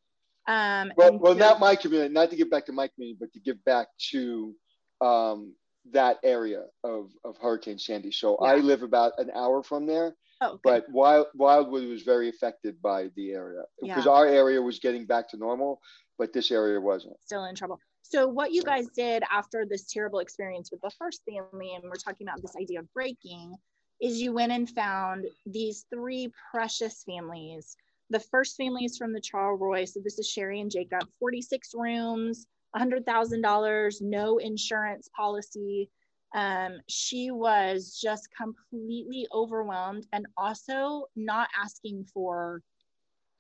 [0.47, 2.12] um Well, well, so- not my community.
[2.13, 4.53] Not to give back to my community, but to give back to
[5.01, 5.53] um,
[5.91, 8.12] that area of of Hurricane Sandy.
[8.12, 10.15] So I live about an hour from there.
[10.41, 10.60] oh, okay.
[10.63, 14.12] But Wild, Wildwood was very affected by the area because Yeah.
[14.12, 15.82] our area was getting back to normal,
[16.17, 17.15] but this area wasn't.
[17.22, 17.80] still in trouble.
[18.02, 21.96] So what you guys did after this terrible experience with the first family, and we're
[21.96, 23.56] talking about this idea of breaking,
[24.02, 27.78] is you went and found these three precious families.
[28.10, 29.88] The first family is from the Charleroy.
[29.88, 35.90] So this is Sherry and Jacob, 46 rooms, $100,000, no insurance policy.
[36.36, 42.62] Um, she was just completely overwhelmed and also not asking for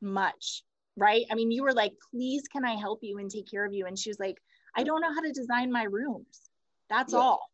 [0.01, 0.63] much
[0.95, 1.25] right?
[1.31, 3.87] I mean, you were like, please, can I help you and take care of you?
[3.87, 4.37] And she was like,
[4.75, 6.49] I don't know how to design my rooms.
[6.89, 7.19] That's Yeah.
[7.19, 7.49] all.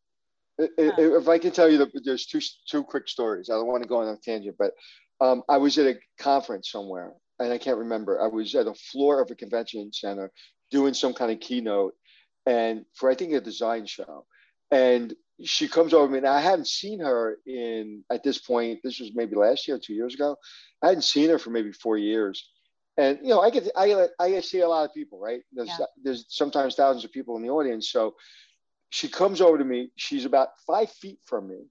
[0.60, 3.48] I- If I can tell you that there's two two quick stories.
[3.48, 4.74] I don't want to go on a tangent, but
[5.22, 8.20] um, I was at a conference somewhere, and I can't remember.
[8.20, 10.30] I was at a floor of a convention center
[10.70, 11.94] doing some kind of keynote,
[12.46, 14.26] and for I think a design show,
[14.70, 18.80] and she comes over to me, and I hadn't seen her in at this point.
[18.82, 20.36] This was maybe last year, two years ago.
[20.82, 22.50] I hadn't seen her for maybe four years.
[22.98, 25.42] And you know, I get I I see a lot of people, right?
[25.52, 25.86] There's Yeah.
[26.02, 28.16] there's sometimes thousands of people in the audience, so
[28.90, 29.92] she comes over to me.
[29.96, 31.66] She's about five feet from me.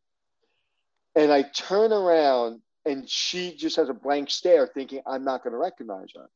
[1.15, 5.51] And I turn around and she just has a blank stare, thinking I'm not going
[5.51, 6.29] to recognize her.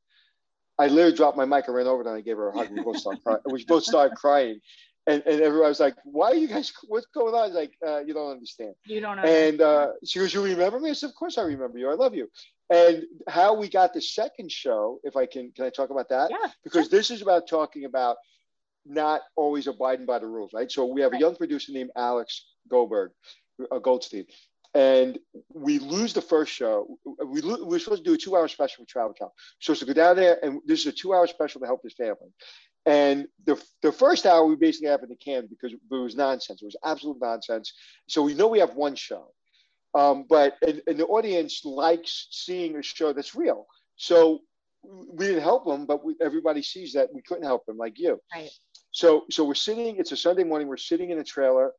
[0.80, 1.66] I literally dropped my mic.
[1.68, 2.72] I ran over and I gave her a hug.
[2.72, 3.40] We both started crying.
[3.46, 4.60] We both started crying.
[5.06, 7.42] And, and everyone was like, why are you guys, what's going on?
[7.42, 8.74] I was like, uh, you don't understand.
[8.86, 9.24] You don't know.
[9.24, 10.92] And uh, she goes, you remember me?
[10.92, 11.90] I said, of course I remember you.
[11.90, 12.30] I love you.
[12.70, 16.32] And how we got the second show, if I can, can I talk about that?
[16.32, 16.50] yeah.
[16.64, 18.16] because this is about talking about
[18.86, 20.72] not always abiding by the rules, right?
[20.72, 21.20] So we have Right.
[21.22, 23.12] a young producer named Alex Goldberg,
[23.72, 24.26] uh, Goldstein,
[24.74, 25.20] and
[25.54, 26.98] we lose the first show.
[27.26, 29.34] We lo- we're supposed to do a two-hour special with Travel Channel.
[29.60, 32.32] So to go down there, and this is a two-hour special to help this family.
[32.86, 36.62] And the, the first hour we basically have in the can because it was nonsense.
[36.62, 37.74] It was absolute nonsense.
[38.08, 39.28] So we know we have one show,
[39.94, 43.68] um, but and, and the audience likes seeing a show that's real.
[43.96, 44.42] So
[44.84, 48.20] we didn't help them, but we, everybody sees that we couldn't help them, like you.
[48.36, 48.50] Right.
[48.92, 49.96] So, so we're sitting.
[49.98, 50.68] It's a Sunday morning.
[50.68, 51.72] We're sitting in a trailer,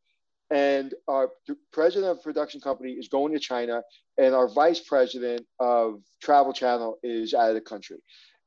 [0.54, 1.30] and our
[1.72, 3.82] president of production company is going to China,
[4.16, 7.98] and our vice president of Travel Channel is out of the country,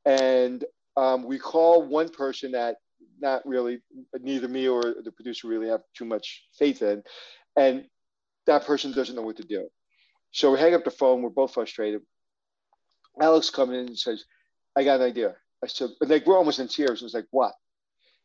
[0.05, 0.63] and
[0.95, 2.77] um, we call one person that
[3.19, 3.79] not really
[4.21, 7.03] neither me or the producer really have too much faith in,
[7.55, 7.85] and
[8.45, 9.67] that person doesn't know what to do.
[10.31, 11.21] So we hang up the phone.
[11.21, 12.01] We're both frustrated.
[13.21, 14.23] Alex comes in and says,
[14.75, 17.03] "I got an idea." I said, and like we're almost in tears.
[17.03, 17.53] It's like, "What?"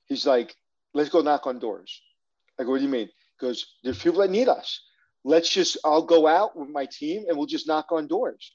[0.06, 0.54] He's like,
[0.94, 2.02] let's go knock on doors.
[2.58, 3.08] I go, what do you mean?
[3.42, 4.80] Goes, there's people that need us.
[5.24, 8.52] Let's just, I'll go out with my team and we'll just knock on doors.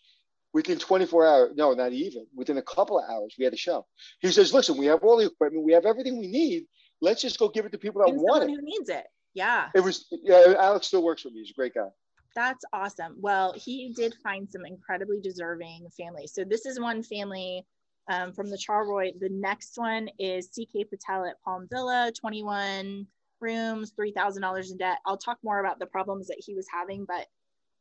[0.54, 3.86] Within 24 hours, no, not even, within a couple of hours, we had a show.
[4.22, 6.66] He says, listen, we have all the equipment, we have everything we need.
[7.02, 8.50] Let's just go give it to people that want it.
[8.50, 9.06] who needs it.
[9.34, 9.68] Yeah.
[9.76, 11.42] It was, yeah, Alex still works with me.
[11.42, 11.90] He's a great guy.
[12.34, 13.18] That's awesome.
[13.20, 16.34] Well, he did find some incredibly deserving families.
[16.34, 17.66] So this is one family
[18.10, 19.12] um, from the Charroy.
[19.20, 23.06] The next one is CK Patel at Palm Villa, 21
[23.40, 25.00] rooms, $3,000 in debt.
[25.06, 27.28] I'll talk more about the problems that he was having, but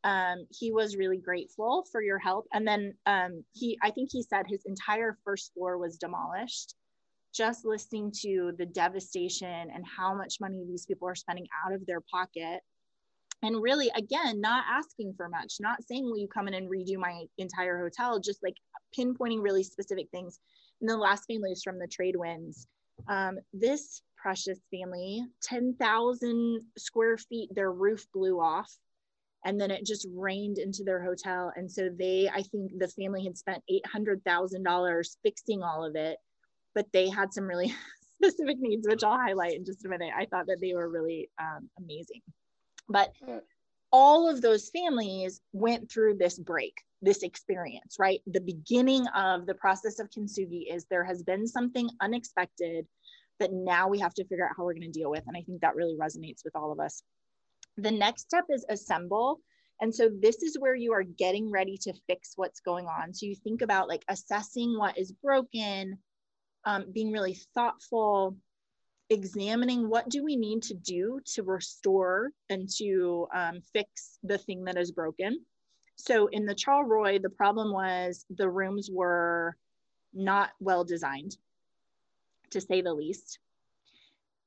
[0.04, 2.46] um, he was really grateful for your help.
[2.52, 6.74] And then um, he, I think he said his entire first floor was demolished.
[7.34, 11.84] Just listening to the devastation and how much money these people are spending out of
[11.86, 12.60] their pocket
[13.42, 16.96] and really again not asking for much not saying will you come in and redo
[16.96, 18.56] my entire hotel just like
[18.96, 20.40] pinpointing really specific things
[20.80, 22.66] and the last family is from the trade winds
[23.08, 28.68] um, this precious family 10,000 square feet their roof blew off
[29.44, 31.52] and then it just rained into their hotel.
[31.54, 33.62] And so they i think the family had spent
[33.94, 36.18] $800000 fixing all of it
[36.74, 37.72] but they had some really
[38.16, 40.10] specific needs which i'll highlight in just a minute.
[40.12, 42.22] I thought that they were really um, amazing.
[42.88, 43.12] But
[43.92, 48.22] all of those families went through this break this experience right?
[48.26, 52.88] The beginning of the process of kintsugi is there has been something unexpected
[53.38, 55.42] that now we have to figure out how we're going to deal with and i
[55.42, 57.02] think that really resonates with all of us
[57.76, 59.40] the next step is assemble.
[59.80, 63.12] And so this is where you are getting ready to fix what's going on.
[63.12, 65.98] So you think about like assessing what is broken,
[66.64, 68.36] um, being really thoughtful,
[69.10, 74.64] examining what do we need to do to restore and to um, fix the thing
[74.64, 75.44] that is broken.
[75.96, 79.56] So in the Charleroy, the problem was the rooms were
[80.14, 81.36] not well designed,
[82.50, 83.38] to say the least.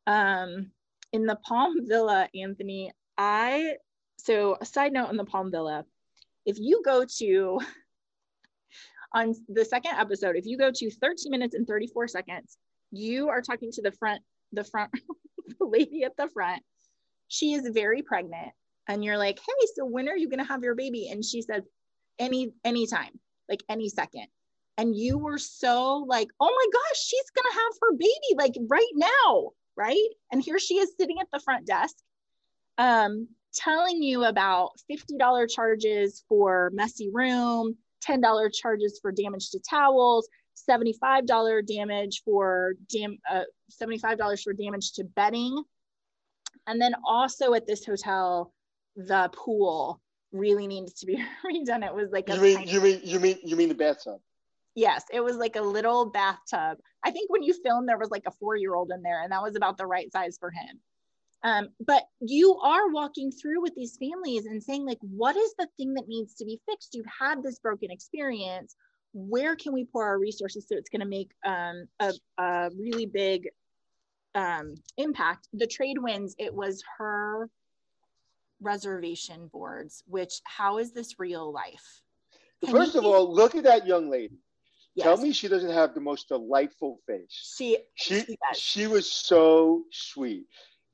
[0.08, 0.72] Um,
[1.12, 3.76] in the Palm Villa, Anthony, I,
[4.18, 5.86] so a side note on the Palm Villa,
[6.45, 7.60] if you go to,
[9.14, 12.58] on the second episode, if you go to 13 minutes and 34 seconds,
[12.91, 14.22] you are talking to the front,
[14.52, 14.91] the front,
[15.60, 16.62] the lady at the front.
[17.28, 18.52] She is very pregnant.
[18.88, 21.10] And you're like, hey, so when are you going to have your baby?
[21.12, 21.62] And she says,
[22.18, 24.26] any, anytime, like any second
[24.80, 28.92] and you were so like, oh my gosh, she's gonna have her baby like right
[28.96, 30.08] now, right?
[30.32, 31.96] And here she is sitting at the front desk
[32.78, 37.76] um, telling you about $50 charges for messy room,
[38.08, 40.30] $10 charges for damage to towels,
[40.70, 43.44] $75 damage for dam uh,
[43.82, 45.62] $75 for damage to bedding.
[46.68, 48.54] And then also at this hotel,
[48.96, 50.00] the pool
[50.32, 51.16] really needs to be
[51.46, 51.86] redone.
[51.86, 54.22] It was like you mean you mean you mean you mean the bathtub?
[54.76, 56.78] Yes, it was like a little bathtub.
[57.03, 59.32] I think when you filmed, there was like a four year old in there, and
[59.32, 60.80] that was about the right size for him.
[61.43, 65.67] Um, but you are walking through with these families and saying, like, what is the
[65.78, 66.93] thing that needs to be fixed?
[66.93, 68.76] You've had this broken experience.
[69.13, 73.05] Where can we pour our resources so it's going to make um, a, a, really
[73.05, 73.47] big
[74.36, 75.47] um, impact?
[75.53, 77.49] The trade winds, it was her
[78.61, 82.01] reservation boards, which, how is this real life?
[82.63, 84.38] Can First of all, look at that young lady.
[85.00, 85.06] Yes.
[85.06, 87.56] Tell me she doesn't have the most delightful face.
[87.58, 90.45] She she she, she was so sweet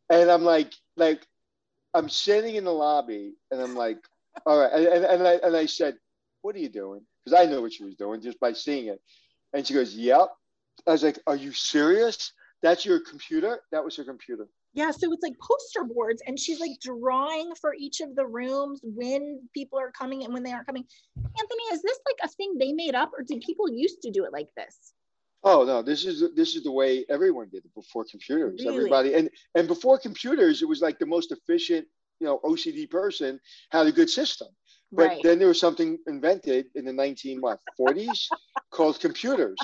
[0.10, 1.26] and I'm like, like,
[1.94, 3.98] I'm sitting in the lobby, and I'm like,
[4.46, 5.98] all right, and, and, and I and I said,
[6.42, 7.02] what are you doing?
[7.24, 9.02] Because I know what she was doing just by seeing it,
[9.54, 10.30] and she goes, yep.
[10.88, 12.34] I was like, are you serious?
[12.62, 13.62] That's your computer?
[13.72, 14.48] That was her computer.
[14.76, 18.82] Yeah, so it's like poster boards, and she's like drawing for each of the rooms
[18.84, 20.86] when people are coming and when they aren't coming.
[21.18, 24.26] Anthony, is this like a thing they made up, or did people used to do
[24.26, 24.94] it like this?
[25.46, 28.60] Oh no, this is this is the way everyone did it before computers.
[28.60, 28.76] Really?
[28.76, 31.88] Everybody and and before computers, it was like the most efficient,
[32.20, 33.40] you know, OCD person
[33.72, 34.50] had a good system.
[34.92, 35.24] But right.
[35.24, 38.28] then there was something invented in the 1940s
[38.72, 39.58] called computers.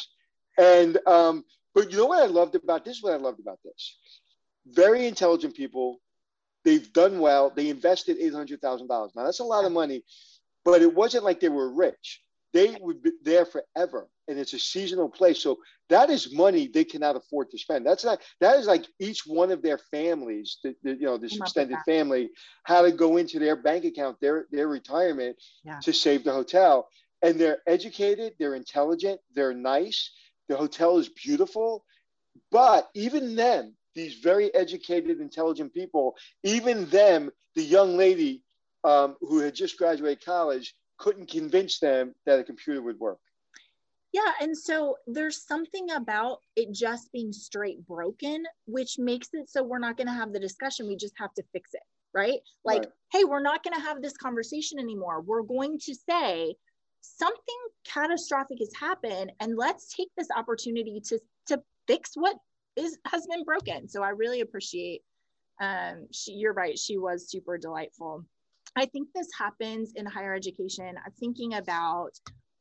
[0.57, 1.43] And um,
[1.74, 3.01] but you know what I loved about this?
[3.01, 3.97] What I loved about this?
[4.66, 5.99] Very intelligent people.
[6.64, 7.51] They've done well.
[7.55, 9.12] They invested eight hundred thousand dollars.
[9.16, 10.03] Now that's a lot of money,
[10.64, 12.22] but it wasn't like they were rich
[12.53, 15.57] they would be there forever and it's a seasonal place so
[15.89, 19.51] that is money they cannot afford to spend that's not that is like each one
[19.51, 22.30] of their families the, the, you know this extended family
[22.64, 25.80] how to go into their bank account their their retirement yeah.
[25.80, 26.88] to save the hotel
[27.22, 30.12] and they're educated they're intelligent they're nice
[30.49, 31.86] the hotel is beautiful
[32.51, 38.44] but even them these very educated intelligent people even them the young lady
[38.84, 43.18] um, who had just graduated college couldn't convince them that a computer would work.
[44.14, 49.64] Yeah, and so there's something about it just being straight broken, which makes it so
[49.64, 50.88] we're not going to have the discussion.
[50.88, 51.82] We just have to fix it,
[52.14, 52.39] right?
[52.66, 52.92] Like, right.
[53.14, 55.22] hey, we're not going to have this conversation anymore.
[55.22, 56.54] We're going to say
[57.00, 62.36] something catastrophic has happened, and let's take this opportunity to to fix what
[62.76, 63.88] is has been broken.
[63.88, 65.02] So I really appreciate.
[65.60, 66.78] Um, she, you're right.
[66.78, 68.26] She was super delightful.
[68.76, 70.96] I think this happens in higher education.
[71.06, 72.12] I'm thinking about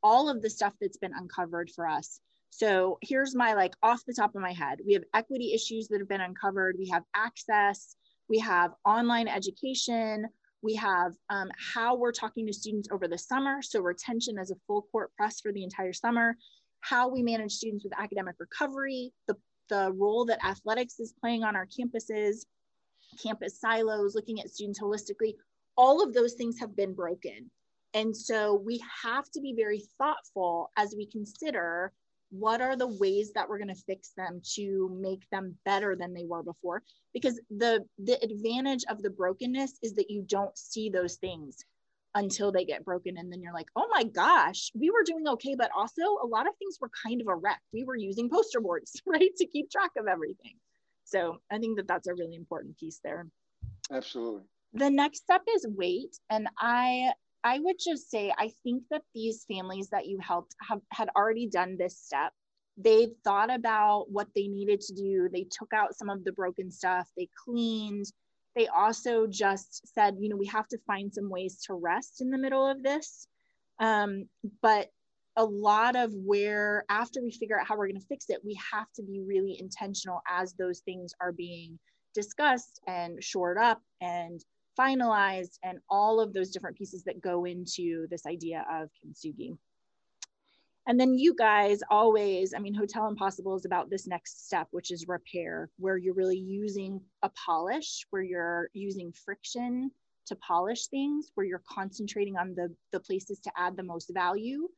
[0.03, 2.21] all of the stuff that's been uncovered for us.
[2.51, 4.81] So here's my like off the top of my head.
[4.85, 6.77] We have equity issues that have been uncovered.
[6.79, 7.97] We have access.
[8.29, 10.27] We have online education.
[10.63, 13.63] We have um, how we're talking to students over the summer.
[13.63, 16.37] So retention as a full court press for the entire summer.
[16.81, 19.13] How we manage students with academic recovery.
[19.27, 19.37] The,
[19.71, 22.45] the role that athletics is playing on our campuses.
[23.23, 25.35] Campus silos, looking at students holistically
[25.81, 27.51] all of those things have been broken.
[27.95, 31.93] And so we have to be very thoughtful as we consider
[32.31, 36.13] what are the ways that we're going to fix them to make them better than
[36.13, 40.89] they were before because the the advantage of the brokenness is that you don't see
[40.89, 41.65] those things
[42.15, 45.55] until they get broken and then you're like oh my gosh we were doing okay
[45.57, 47.61] but also a lot of things were kind of a wreck.
[47.73, 50.55] We were using poster boards right to keep track of everything.
[51.05, 53.27] So i think that that's a really important piece there.
[53.93, 54.43] Absolutely.
[54.75, 57.13] The next step is wait and i
[57.45, 61.49] i would just say i think that these families that you helped have had already
[61.49, 62.33] done this step
[62.83, 65.29] they thought about what they needed to do.
[65.31, 68.07] They took out some of the broken stuff they cleaned
[68.57, 72.31] they also just said you know we have to find some ways to rest in
[72.31, 73.27] the middle of this
[73.81, 74.27] um,
[74.61, 74.89] but
[75.37, 78.59] a lot of where after we figure out how we're going to fix it we
[78.73, 81.79] have to be really intentional as those things are being
[82.15, 84.45] discussed and shored up and
[84.79, 89.57] finalized and all of those different pieces that go into this idea of kintsugi.
[90.87, 94.91] And then you guys always, I mean, Hotel Impossible is about this next step, which
[94.91, 99.91] is repair, where you're really using a polish, where you're using friction
[100.27, 104.69] to polish things, where you're concentrating on the, the places to add the most value,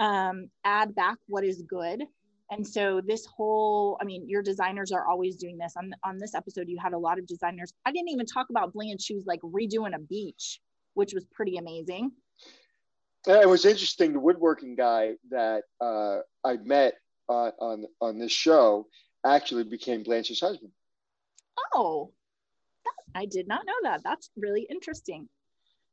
[0.00, 2.02] um, add back what is good,
[2.50, 5.74] and so this whole i mean your designers are always doing this.
[5.76, 7.72] On, on this episode you had a lot of designers.
[7.84, 10.60] I didn't even talk about blanche who's like redoing a beach
[10.94, 12.12] which was pretty amazing
[13.26, 16.94] it was interesting the woodworking guy that uh, i met
[17.28, 18.86] uh, on on this show
[19.24, 20.70] actually became blanche's husband
[21.74, 22.12] oh
[22.84, 25.28] that, i did not know that that's really interesting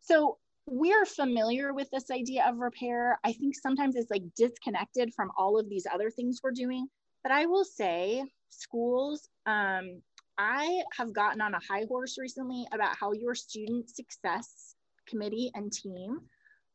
[0.01, 3.19] so we're familiar with this idea of repair.
[3.23, 6.87] I think sometimes it's like disconnected from all of these other things we're doing.
[7.23, 10.01] But I will say, schools, um,
[10.37, 14.75] I have gotten on a high horse recently about how your student success
[15.07, 16.21] committee and team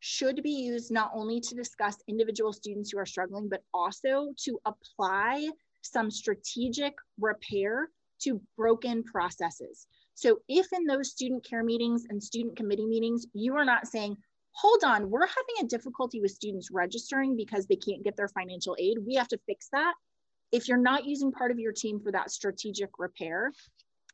[0.06, 4.56] should be used not only to discuss individual students who are struggling, but also to
[4.64, 5.48] apply
[5.82, 7.90] some strategic repair
[8.20, 9.88] to broken processes.
[10.14, 14.16] So if in those student care meetings and student committee meetings, you are not saying,
[14.52, 18.76] hold on, we're having a difficulty with students registering because they can't get their financial
[18.78, 18.98] aid.
[19.04, 19.94] We have to fix that.
[20.52, 23.52] If you're not using part of your team for that strategic repair,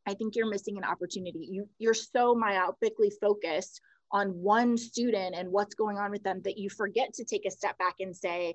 [0.07, 1.47] I think you're missing an opportunity.
[1.51, 3.83] You, you're so myopically focused
[4.13, 7.51] on one student and what's going on with them that you forget to take a
[7.51, 8.55] step back and say,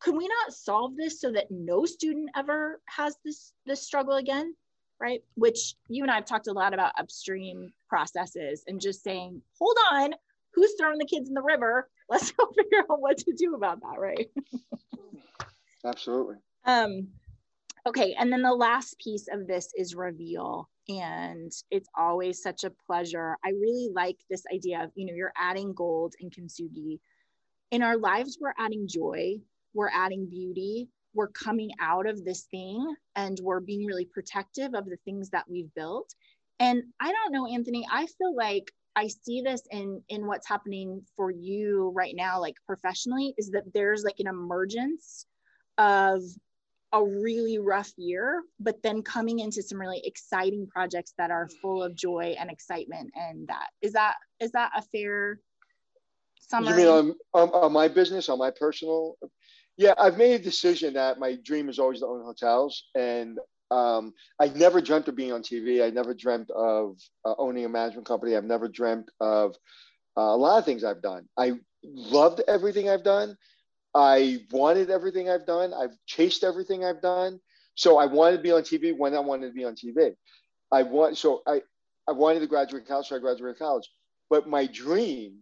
[0.00, 4.54] could we not solve this so that no student ever has this, this struggle again?
[5.00, 5.22] right?
[5.34, 9.76] Which you and I have talked a lot about upstream processes and just saying, hold
[9.92, 10.14] on,
[10.54, 11.88] who's throwing the kids in the river?
[12.08, 14.30] Let's go figure out what to do about that, right?
[15.84, 16.36] Absolutely.
[16.64, 17.08] Um,
[17.86, 20.68] okay, and then the last piece of this is reveal.
[20.88, 23.36] And it's always such a pleasure.
[23.44, 27.00] I really like this idea of, you know, you're adding gold in kintsugi.
[27.72, 29.40] In our lives, we're adding joy,
[29.74, 34.84] we're adding beauty, we're coming out of this thing and we're being really protective of
[34.84, 36.14] the things that we've built
[36.60, 41.02] and i don't know anthony i feel like i see this in in what's happening
[41.16, 45.26] for you right now like professionally is that there's like an emergence
[45.78, 46.22] of
[46.96, 51.82] a really rough year but then coming into some really exciting projects that are full
[51.82, 55.38] of joy and excitement and that is that is that a fair
[56.40, 59.16] summary you mean on, on, on my business on my personal
[59.76, 63.38] yeah, I've made a decision that my dream is always to own hotels, and
[63.70, 65.84] um, I never dreamt of being on TV.
[65.84, 68.36] I never dreamt of uh, owning a management company.
[68.36, 69.54] I've never dreamt of
[70.16, 71.28] uh, a lot of things I've done.
[71.36, 73.36] I loved everything I've done.
[73.96, 75.72] I wanted everything I've done.
[75.72, 77.40] I've chased everything I've done.
[77.76, 80.14] So I wanted to be on TV when I wanted to be on TV.
[80.70, 81.62] I want so I
[82.06, 83.88] I wanted to graduate college, so I graduated college.
[84.28, 85.38] But my dream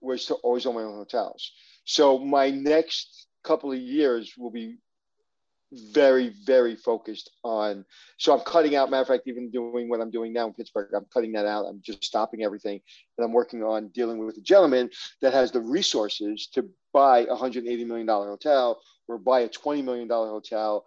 [0.00, 1.52] was to always own my own hotels.
[1.84, 4.78] So my next couple of years will be
[5.72, 7.84] very, very focused on.
[8.18, 8.90] So I'm cutting out.
[8.90, 11.66] Matter of fact, even doing what I'm doing now in Pittsburgh, I'm cutting that out.
[11.66, 12.80] I'm just stopping everything,
[13.16, 14.90] and I'm working on dealing with a gentleman
[15.20, 19.82] that has the resources to buy a 180 million dollar hotel or buy a 20
[19.82, 20.86] million dollar hotel.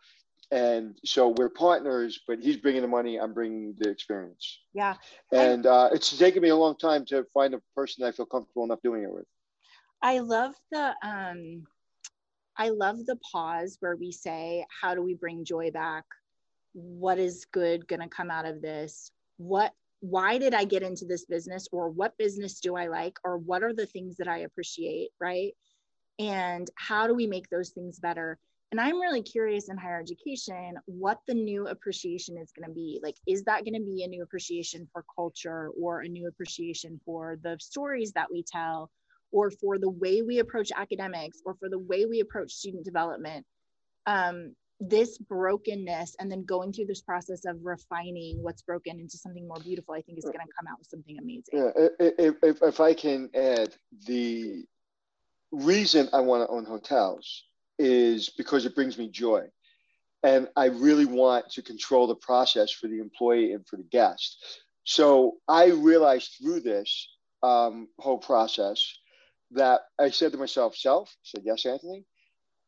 [0.51, 3.17] And so we're partners, but he's bringing the money.
[3.17, 4.59] I'm bringing the experience.
[4.73, 4.95] Yeah.
[5.31, 8.65] And uh, it's taken me a long time to find a person I feel comfortable
[8.65, 9.25] enough doing it with.
[10.01, 11.67] I love the um
[12.57, 16.05] I love the pause where we say, how do we bring joy back?
[16.73, 19.11] What is good going to come out of this?
[19.37, 23.37] What why did I get into this business or what business do I like or
[23.37, 25.53] what are the things that I appreciate, right?
[26.17, 28.39] And how do we make those things better?
[28.71, 32.99] And I'm really curious in higher education what the new appreciation is going to be.
[33.03, 36.99] Like, is that going to be a new appreciation for culture or a new appreciation
[37.05, 38.89] for the stories that we tell?
[39.31, 43.45] Or for the way we approach academics or for the way we approach student development
[44.07, 49.47] um, this brokenness and then going through this process of refining what's broken into something
[49.47, 51.43] more beautiful, I think is going to come out with something amazing.
[51.53, 51.69] Yeah,
[51.99, 53.75] if, if, if I can add,
[54.07, 54.63] the
[55.51, 57.43] reason I want to own hotels
[57.77, 59.43] is because it brings me joy.
[60.23, 64.43] And I really want to control the process for the employee and for the guest.
[64.83, 67.07] So I realized through this
[67.43, 68.83] um, whole process
[69.53, 72.05] that I said to myself, self, I said, yes, Anthony,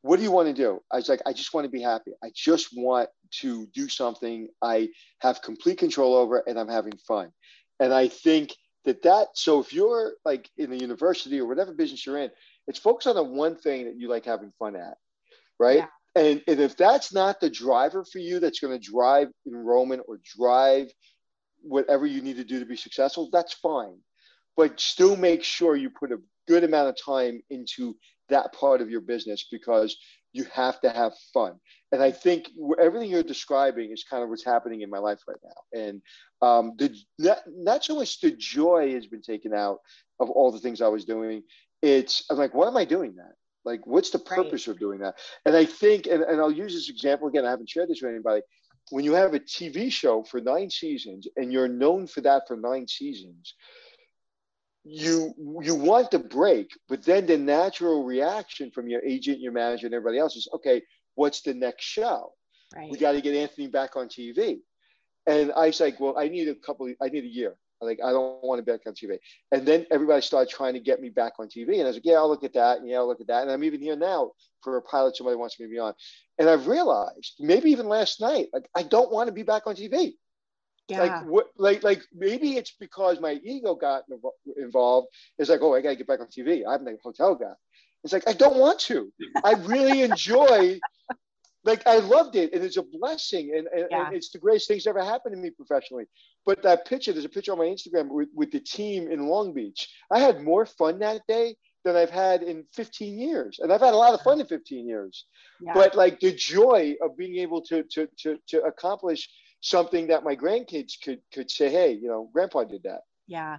[0.01, 0.81] what do you want to do?
[0.91, 2.11] I was like, I just want to be happy.
[2.23, 3.09] I just want
[3.39, 4.89] to do something I
[5.21, 7.31] have complete control over and I'm having fun.
[7.79, 8.53] And I think
[8.84, 12.31] that that, so if you're like in a university or whatever business you're in,
[12.67, 14.97] it's focus on the one thing that you like having fun at,
[15.57, 15.77] right?
[15.77, 15.88] Yeah.
[16.15, 20.19] And, and if that's not the driver for you that's going to drive enrollment or
[20.38, 20.91] drive
[21.61, 23.97] whatever you need to do to be successful, that's fine.
[24.55, 26.17] But still make sure you put a
[26.48, 27.96] good amount of time into
[28.30, 29.98] that part of your business because
[30.34, 31.60] you have to have fun.
[31.91, 32.50] And I think
[32.82, 35.80] everything you're describing is kind of what's happening in my life right now.
[35.80, 36.02] And
[36.41, 39.78] um, the not, not so much the joy has been taken out
[40.20, 41.44] of all the things I was doing.
[41.82, 43.34] It's I'm like, what am I doing that?
[43.66, 44.74] Like, what's the purpose right.
[44.74, 45.16] of doing that?
[45.46, 47.46] And I think, and, and I'll use this example again.
[47.46, 48.41] I haven't shared this with anybody.
[48.89, 52.58] When you have a TV show for nine seasons and you're known for that for
[52.58, 53.54] nine seasons,
[54.84, 59.88] you you want the break, but then the natural reaction from your agent, your manager,
[59.88, 60.81] and everybody else is, okay,
[61.15, 62.34] what's the next show?
[62.75, 62.89] Right.
[62.91, 64.59] We got to get Anthony back on TV.
[65.25, 67.55] And I was like, well, I need a couple, I need a year.
[67.81, 69.17] Like, I don't want to be back on TV.
[69.51, 71.73] And then everybody started trying to get me back on TV.
[71.73, 72.79] And I was like, yeah, I'll look at that.
[72.79, 73.43] And yeah, I'll look at that.
[73.43, 74.31] And I'm even here now
[74.61, 75.93] for a pilot somebody wants me to be on.
[76.39, 79.75] And I've realized, maybe even last night, like, I don't want to be back on
[79.75, 80.13] TV.
[80.88, 81.01] Yeah.
[81.01, 81.47] Like what?
[81.57, 84.03] Like like maybe it's because my ego got
[84.57, 85.07] involved.
[85.38, 86.63] It's like, oh, I gotta get back on TV.
[86.67, 87.53] I'm the hotel guy.
[88.03, 89.11] It's like I don't want to.
[89.43, 90.79] I really enjoy.
[91.65, 94.07] Like I loved it, and it's a blessing, and, and, yeah.
[94.07, 96.03] and, it's the greatest things ever happened to me professionally.
[96.45, 99.53] But that picture, there's a picture on my Instagram with, with the team in Long
[99.53, 99.88] Beach.
[100.11, 101.55] I had more fun that day
[101.86, 104.86] than I've had in 15 years, and I've had a lot of fun in 15
[104.86, 105.25] years.
[105.61, 105.73] Yeah.
[105.73, 109.29] But like the joy of being able to to to to accomplish
[109.64, 113.01] something that my grandkids could could say, hey, you know, grandpa did that.
[113.28, 113.57] Yeah.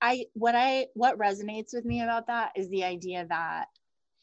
[0.00, 3.66] I what I what resonates with me about that is the idea that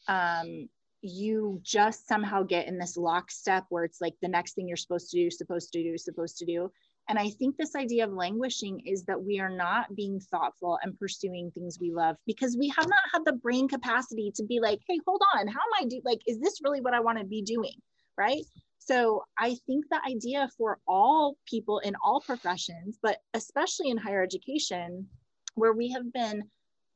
[0.08, 0.68] um
[1.02, 5.10] you just somehow get in this lockstep where it's like the next thing you're supposed
[5.10, 6.70] to do, supposed to do, supposed to do.
[7.08, 10.96] And I think this idea of languishing is that we are not being thoughtful and
[10.96, 14.78] pursuing things we love because we have not had the brain capacity to be like,
[14.88, 17.24] hey, hold on, how am I do like, is this really what I want to
[17.24, 17.74] be doing?
[18.16, 18.44] Right.
[18.84, 24.22] So I think the idea for all people in all professions, but especially in higher
[24.22, 25.08] education,
[25.54, 26.44] where we have been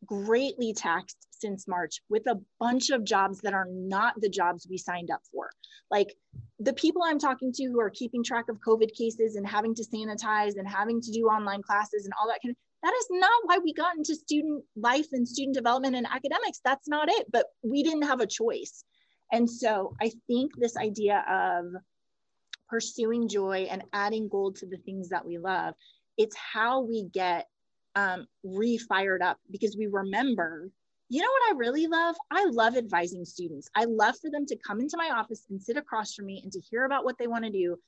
[0.05, 4.79] greatly taxed since March with a bunch of jobs that are not the jobs we
[4.79, 5.51] signed up for.
[5.91, 6.15] Like
[6.59, 9.85] the people I'm talking to who are keeping track of COVID cases and having to
[9.85, 13.43] sanitize and having to do online classes and all that kind of that is not
[13.45, 16.61] why we got into student life and student development and academics.
[16.65, 17.27] That's not it.
[17.33, 18.85] But we didn't have a choice.
[19.33, 21.83] And so I think this idea of
[22.69, 25.75] pursuing joy and adding gold to the things that we love,
[26.17, 27.49] it's how we get
[27.95, 30.71] um, re-fired up because we remember
[31.09, 32.17] you know what I really love?
[32.33, 33.71] I love advising students.
[33.77, 36.51] I love for them to come into my office and sit across from me and
[36.53, 37.79] to hear about what they want to do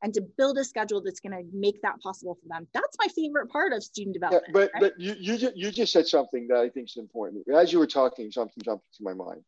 [0.00, 2.68] and to build a schedule that's going to make that possible for them.
[2.72, 4.44] That's my favorite part of student development.
[4.46, 4.80] Yeah, but right?
[4.80, 7.48] but you you just, you just said something that I think is important.
[7.48, 9.42] As you were talking, something jumped to my mind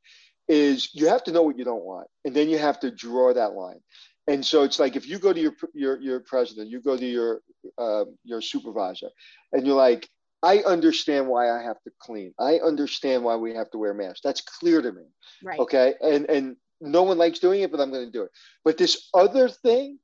[0.51, 3.33] is you have to know what you don't want and then you have to draw
[3.33, 3.81] that line.
[4.27, 7.07] And so it's like if you go to your your, your president you go to
[7.07, 7.41] your
[7.79, 9.11] uh, your supervisor
[9.53, 10.09] and you're like
[10.43, 12.35] i understand why i have to clean.
[12.39, 14.21] I understand why we have to wear masks.
[14.25, 15.05] That's clear to me.
[15.43, 15.61] Right.
[15.61, 15.95] Okay?
[16.01, 18.31] And and no one likes doing it but i'm going to do it.
[18.65, 19.99] But this other thing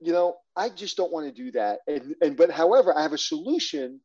[0.00, 1.80] you know i just don't want to do that.
[1.86, 4.00] And and but however i have a solution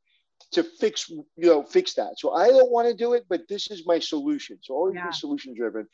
[0.51, 2.19] to fix you know fix that.
[2.19, 4.57] So i don't want to do it but this is my solution.
[4.61, 5.07] So always yeah.
[5.07, 5.87] be solution driven.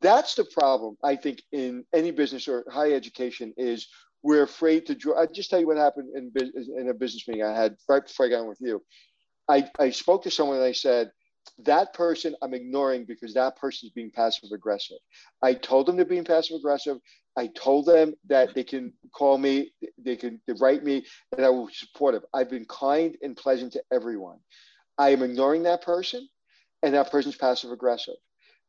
[0.00, 3.88] That's the problem i think in any business or higher education is
[4.22, 6.32] we're afraid to draw i just tell you what happened in,
[6.76, 8.82] in a business meeting i had right before i got on with you.
[9.48, 11.10] I, I spoke to someone and i said
[11.58, 14.98] that person i'm ignoring because that person is being passive aggressive
[15.42, 16.98] i told them to be passive aggressive
[17.36, 21.06] I told them that they can call me, they can write me,
[21.36, 22.22] and I will be supportive.
[22.34, 24.38] I've been kind and pleasant to everyone.
[24.98, 26.28] I am ignoring that person,
[26.82, 28.16] and that person's passive aggressive.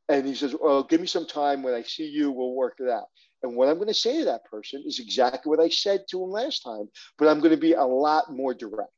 [0.09, 1.63] And he says, Well, give me some time.
[1.63, 3.07] When I see you, we'll work it out.
[3.41, 6.23] And what I'm going to say to that person is exactly what I said to
[6.23, 8.91] him last time, but I'm going to be a lot more direct.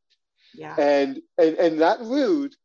[0.53, 0.75] Yeah.
[0.77, 2.55] And and and not rude,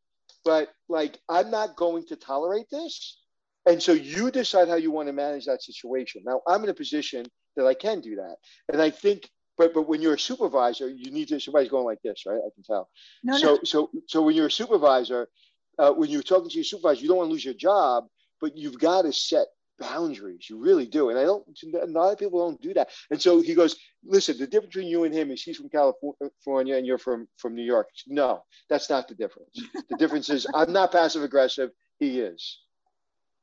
[0.45, 3.19] but like I'm not going to tolerate this
[3.67, 6.23] And so you decide how you want to manage that situation.
[6.25, 8.37] Now I'm in a position that I can do that.
[8.73, 12.01] And I think, but but when you're a supervisor, you need to somebody's going like
[12.03, 12.39] this, right?
[12.39, 12.89] I can tell.
[13.23, 13.61] No, so no.
[13.65, 15.29] so so when you're a supervisor,
[15.79, 18.07] uh, when you're talking to your supervisor, you don't want to lose your job,
[18.41, 19.47] but you've got to set
[19.81, 20.49] boundaries.
[20.49, 21.09] You really do.
[21.09, 21.45] And I don't,
[21.83, 22.91] a lot of people don't do that.
[23.11, 26.77] And so he goes, listen, the difference between you and him is he's from California
[26.77, 27.89] and you're from, from New York.
[28.07, 29.59] No, that's not the difference.
[29.89, 31.71] The difference is I'm not passive aggressive.
[31.99, 32.59] He is.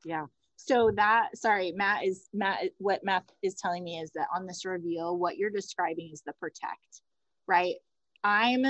[0.04, 0.26] Yeah.
[0.56, 4.64] So that, sorry, Matt is, Matt, what Matt is telling me is that on this
[4.64, 7.02] reveal, what you're describing is the protect,
[7.46, 7.76] right?
[8.24, 8.64] I'm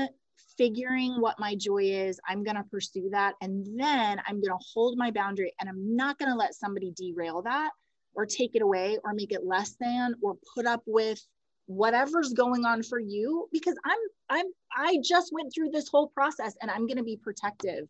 [0.59, 2.21] figuring what my joy is.
[2.29, 3.35] I'm going to pursue that.
[3.41, 6.93] And then I'm going to hold my boundary and I'm not going to let somebody
[6.95, 7.71] derail that
[8.15, 11.21] or take it away or make it less than or put up with
[11.67, 13.99] whatever's going on for you because I'm
[14.31, 17.87] I'm I just went through this whole process and I'm going to be protective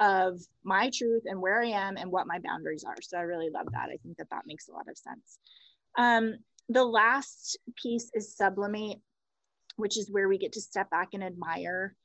[0.00, 2.96] of my truth and where I am and what my boundaries are.
[3.02, 3.90] So I really love that.
[3.92, 5.38] I think that that makes a lot of sense.
[5.96, 6.38] Um,
[6.68, 8.98] the last piece is sublimate
[9.80, 11.96] which is where we get to step back and admire.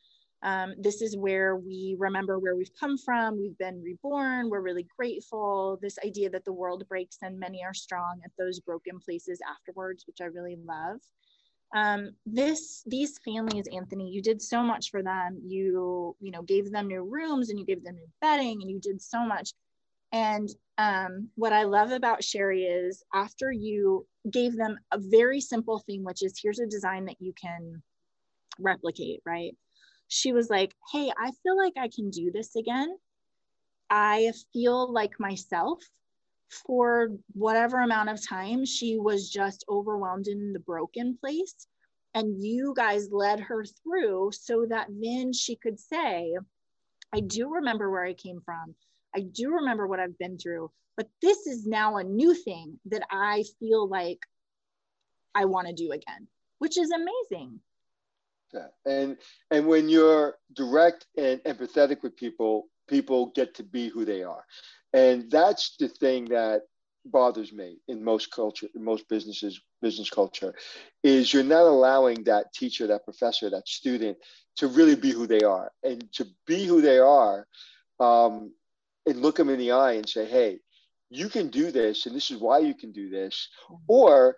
[0.44, 3.40] Um, this is where we remember where we've come from.
[3.40, 4.50] We've been reborn.
[4.50, 5.80] We're really grateful.
[5.82, 10.06] This idea that the world breaks and many are strong at those broken places afterwards,
[10.08, 11.00] which I really love.
[11.74, 15.42] Um, this these families, Anthony, you did so much for them.
[15.46, 18.80] You you know gave them new rooms and you gave them new bedding and you
[18.80, 19.52] did so much.
[20.12, 25.80] And um, what I love about Sherry is after you gave them a very simple
[25.80, 27.82] thing, which is here's a design that you can
[28.60, 29.56] replicate, right?
[30.08, 32.96] She was like, Hey, I feel like I can do this again.
[33.90, 35.82] I feel like myself
[36.50, 41.68] for whatever amount of time she was just overwhelmed in the broken place.
[42.14, 46.36] And you guys led her through so that then she could say,
[47.14, 48.76] I do remember where I came from.
[49.16, 53.04] I do remember what I've been through, but this is now a new thing that
[53.10, 54.20] I feel like
[55.34, 56.28] I want to do again,
[56.60, 57.60] which is amazing.
[58.54, 58.68] Yeah.
[58.86, 59.18] And
[59.52, 64.44] and when you're direct and empathetic with people, people get to be who they are.
[64.94, 66.62] And that's the thing that
[67.06, 70.54] bothers me in most culture, in most businesses, business culture,
[71.04, 74.18] is you're not allowing that teacher, that professor, that student
[74.58, 75.72] to really be who they are.
[75.84, 77.46] And to be who they are,
[78.00, 78.52] um,
[79.06, 80.60] and look them in the eye and say, hey,
[81.10, 83.50] you can do this, and this is why you can do this.
[83.88, 84.38] Or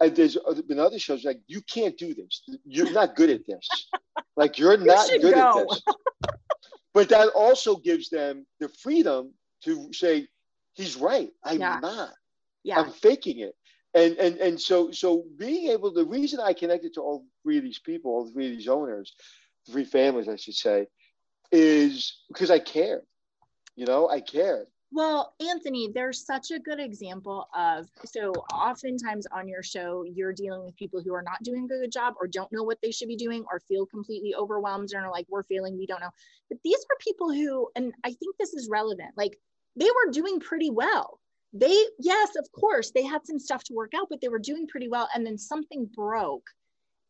[0.00, 0.36] there's
[0.68, 2.42] been other shows like, you can't do this.
[2.64, 3.88] You're not good at this.
[4.36, 5.60] like, you're not you good go.
[5.60, 5.82] at this.
[6.94, 9.34] but that also gives them the freedom
[9.64, 10.28] to say,
[10.74, 11.30] he's right.
[11.44, 11.80] I'm yeah.
[11.80, 12.10] not.
[12.62, 12.80] Yeah.
[12.80, 13.54] I'm faking it.
[13.96, 17.62] And, and and so so being able the reason I connected to all three of
[17.62, 19.14] these people, all three of these owners,
[19.70, 20.88] three families, I should say,
[21.52, 23.02] is because I cared
[23.76, 29.48] you know i cared well anthony there's such a good example of so oftentimes on
[29.48, 32.52] your show you're dealing with people who are not doing a good job or don't
[32.52, 35.76] know what they should be doing or feel completely overwhelmed and are like we're failing
[35.76, 36.10] we don't know.
[36.48, 39.36] But these are people who and i think this is relevant like
[39.76, 41.18] they were doing pretty well.
[41.52, 44.68] They yes of course they had some stuff to work out but they were doing
[44.68, 46.46] pretty well and then something broke.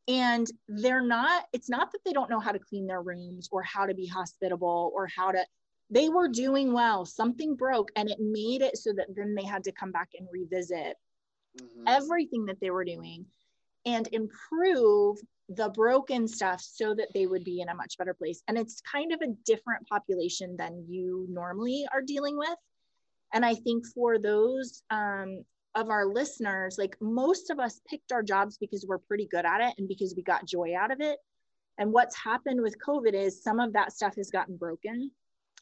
[0.09, 3.63] And they're not it's not that they don't know how to clean their rooms or
[3.63, 5.45] how to be hospitable or how to
[5.91, 7.05] they were doing well.
[7.05, 10.29] Something broke and it made it so that then they had to come back and
[10.33, 10.97] revisit
[11.61, 11.85] mm-hmm.
[11.87, 13.27] everything that they were doing
[13.87, 15.19] and improve
[15.51, 18.43] the broken stuff so that they would be in a much better place.
[18.49, 22.57] And it's kind of a different population than you normally are dealing with.
[23.33, 28.23] And i think for those um, of our listeners like most of us picked our
[28.23, 31.19] jobs because we're pretty good at it and because we got joy out of it.
[31.77, 35.11] And what's happened with covid is some of that stuff has gotten broken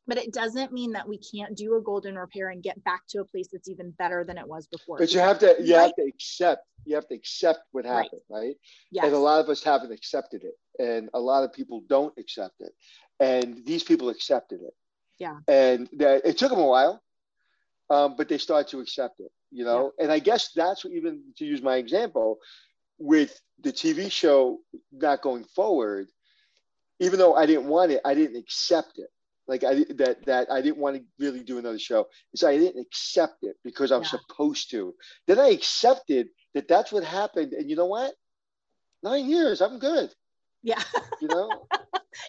[0.06, 3.20] but it doesn't mean that we can't do a golden repair and get back to
[3.20, 4.98] a place that's even better than it was before.
[4.98, 5.82] But you have to you right?
[5.82, 8.38] have to accept you have to accept what happened, right?
[8.40, 8.56] right?
[8.90, 9.04] Yes.
[9.04, 12.60] And a lot of us haven't accepted it, and a lot of people don't accept
[12.60, 12.72] it,
[13.20, 14.74] and these people accepted it.
[15.18, 15.36] Yeah.
[15.46, 17.00] And that, it took them a while,
[17.90, 19.30] um, but they started to accept it.
[19.52, 20.04] You know, yeah.
[20.04, 22.38] and I guess that's what, even to use my example
[22.98, 24.58] with the TV show
[24.90, 26.08] not going forward.
[26.98, 29.08] Even though I didn't want it, I didn't accept it
[29.52, 32.06] like I that that I didn't want to really do another show.
[32.34, 34.08] So I didn't accept it because I'm yeah.
[34.08, 34.94] supposed to.
[35.26, 38.14] Then I accepted that that's what happened, and you know what?
[39.02, 40.10] Nine years, I'm good.
[40.62, 40.82] Yeah.
[41.20, 41.50] You know.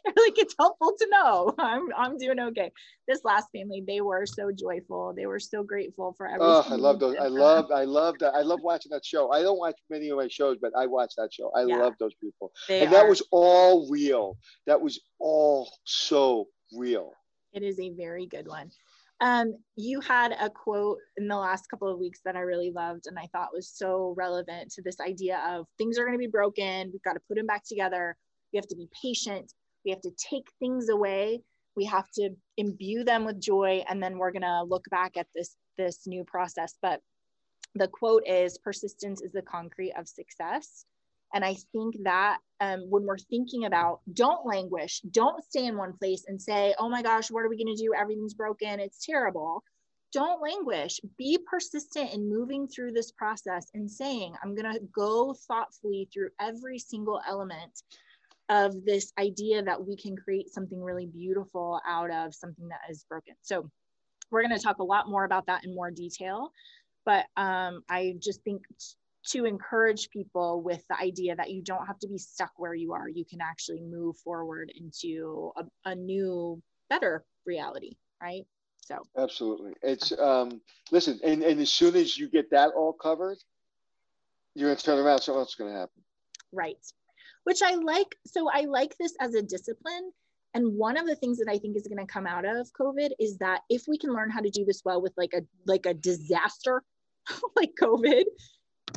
[0.06, 2.72] like it's helpful to know I'm I'm doing okay.
[3.08, 5.14] This last family, they were so joyful.
[5.16, 6.48] They were so grateful for everything.
[6.48, 7.16] Oh, I love those.
[7.20, 8.34] I love I love that.
[8.34, 9.32] I love watching that show.
[9.32, 11.52] I don't watch many of my shows, but I watch that show.
[11.56, 11.78] I yeah.
[11.78, 12.52] love those people.
[12.68, 12.92] They and are.
[12.92, 14.38] that was all real.
[14.68, 17.14] That was all so real.
[17.54, 18.72] It is a very good one.
[19.22, 23.08] Um, you had a quote in the last couple of weeks that I really loved
[23.08, 26.28] and I thought was so relevant to this idea of things are going to be
[26.28, 26.90] broken.
[26.92, 28.18] We've got to put them back together.
[28.52, 29.54] We have to be patient.
[29.86, 31.42] We have to take things away.
[31.76, 33.84] We have to imbue them with joy.
[33.88, 36.76] And then we're going to look back at this, this new process.
[36.82, 37.00] But
[37.76, 40.86] the quote is persistence is the concrete of success.
[41.34, 45.94] And I think that um, when we're thinking about don't languish, don't stay in one
[45.94, 47.94] place and say, oh my gosh, what are we going to do?
[47.94, 48.80] Everything's broken.
[48.80, 49.64] It's terrible.
[50.12, 51.00] Don't languish.
[51.18, 56.30] Be persistent in moving through this process and saying, I'm going to go thoughtfully through
[56.40, 57.82] every single element
[58.50, 63.06] of this idea that we can create something really beautiful out of something that is
[63.10, 63.34] broken.
[63.42, 63.70] So,
[64.30, 66.52] we're going to talk a lot more about that in more detail.
[67.06, 68.64] But um, I just think
[69.30, 72.94] to encourage people with the idea that you don't have to be stuck where you
[72.94, 73.08] are.
[73.08, 78.46] You can actually move forward into a, a new, better reality, right?
[78.82, 79.74] So absolutely.
[79.82, 80.62] It's um
[80.92, 83.38] listen, and, and as soon as you get that all covered,
[84.56, 86.04] you're gonna turn around, something else is gonna happen.
[86.52, 86.76] Right.
[87.46, 88.16] Which I like.
[88.28, 90.12] So I like this as a discipline.
[90.54, 93.10] And one of the things that I think is going to come out of COVID
[93.20, 95.88] is that if we can learn how to do this well with like a like
[95.88, 96.84] a disaster
[97.56, 98.26] like COVID,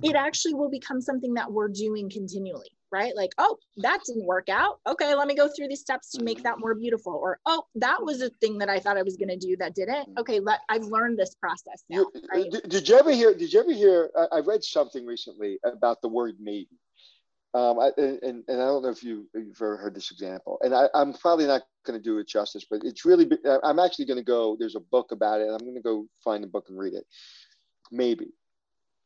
[0.03, 3.15] it actually will become something that we're doing continually right?
[3.17, 4.81] Like oh that didn't work out.
[4.87, 7.13] Okay let me go through these steps to make that more beautiful.
[7.13, 9.75] Or oh that was a thing that i thought i was going to do that
[9.75, 10.19] didn't.
[10.19, 12.51] Okay let i've learned this process now you, right?
[12.51, 16.01] did, did, you ever hear did you ever hear I, I, read something recently about
[16.03, 16.79] the word maybe
[17.55, 20.59] um, I, and, and i don't know if you, have ever heard this example.
[20.63, 23.29] And I, i'm probably not going to do it justice but it's really
[23.65, 26.43] i'm actually going to go there's a book about it i'm going to go find
[26.43, 27.05] the book and read it.
[27.91, 28.29] Maybe.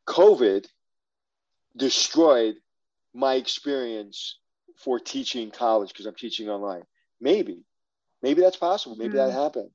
[0.08, 0.66] Covid
[1.76, 2.56] destroyed
[3.14, 4.38] my experience
[4.76, 6.82] for teaching college because I'm teaching online.
[7.20, 7.64] Maybe,
[8.22, 8.96] maybe that's possible.
[8.96, 9.26] Maybe mm.
[9.26, 9.70] that happened.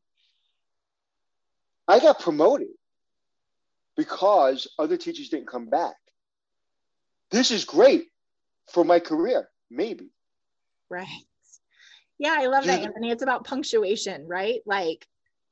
[1.88, 2.68] I got promoted
[3.96, 5.96] because other teachers didn't come back.
[7.32, 8.06] This is great
[8.72, 9.50] for my career.
[9.70, 10.10] Maybe.
[10.90, 11.08] Right.
[12.18, 13.12] Yeah, I love that, Anthony.
[13.12, 14.62] It's about punctuation, right?
[14.66, 15.06] Like,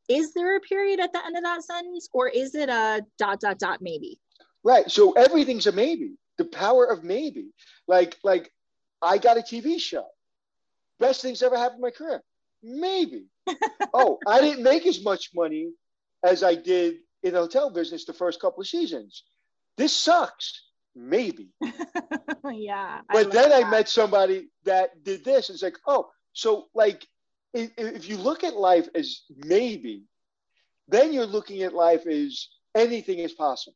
[0.08, 3.42] is there a period at the end of that sentence or is it a dot,
[3.42, 4.20] dot, dot, maybe?
[4.64, 4.90] Right.
[4.90, 7.50] So everything's a maybe the power of maybe.
[7.88, 8.52] Like, like
[9.02, 10.06] I got a TV show.
[11.00, 12.22] Best things ever happened in my career.
[12.62, 13.26] Maybe.
[13.94, 15.72] oh, I didn't make as much money
[16.24, 19.24] as I did in the hotel business the first couple of seasons.
[19.78, 20.62] This sucks.
[20.96, 21.50] Maybe.
[22.52, 23.02] yeah.
[23.10, 23.66] But I then that.
[23.66, 25.50] I met somebody that did this.
[25.50, 27.06] And it's like, oh, so like
[27.54, 30.04] if, if you look at life as maybe,
[30.88, 33.76] then you're looking at life as anything is possible.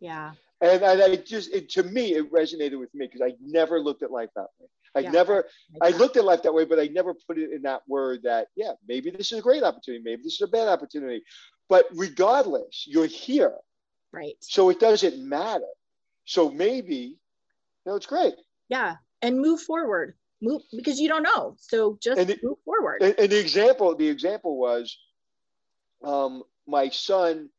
[0.00, 0.32] Yeah
[0.64, 4.02] and, and I just it, to me it resonated with me because I never looked
[4.02, 4.68] at life that way.
[4.96, 5.46] I yeah, never
[5.82, 8.48] I looked at life that way, but I never put it in that word that
[8.56, 11.22] yeah maybe this is a great opportunity, maybe this is a bad opportunity,
[11.68, 13.56] but regardless, you're here,
[14.12, 14.34] right?
[14.40, 15.64] So it doesn't matter.
[16.24, 17.16] So maybe you
[17.86, 18.34] know it's great.
[18.68, 21.56] Yeah, and move forward, move because you don't know.
[21.58, 23.02] So just the, move forward.
[23.02, 24.96] And, and the example the example was,
[26.02, 27.50] um, my son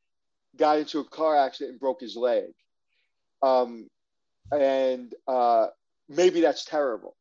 [0.56, 2.46] got into a car accident and broke his leg
[3.42, 3.88] um,
[4.52, 5.68] and uh,
[6.10, 7.16] maybe that's terrible.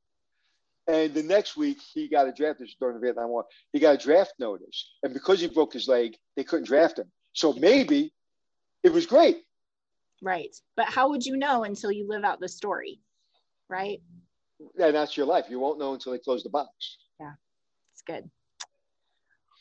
[0.87, 3.47] And the next week, he got a draft during the Vietnam War.
[3.73, 7.11] He got a draft notice, and because he broke his leg, they couldn't draft him.
[7.33, 8.13] So maybe
[8.83, 9.45] it was great.
[10.23, 13.01] Right, but how would you know until you live out the story,
[13.69, 14.01] right?
[14.79, 15.47] And that's your life.
[15.49, 16.71] You won't know until they close the box.
[17.19, 17.33] Yeah,
[17.93, 18.31] it's good.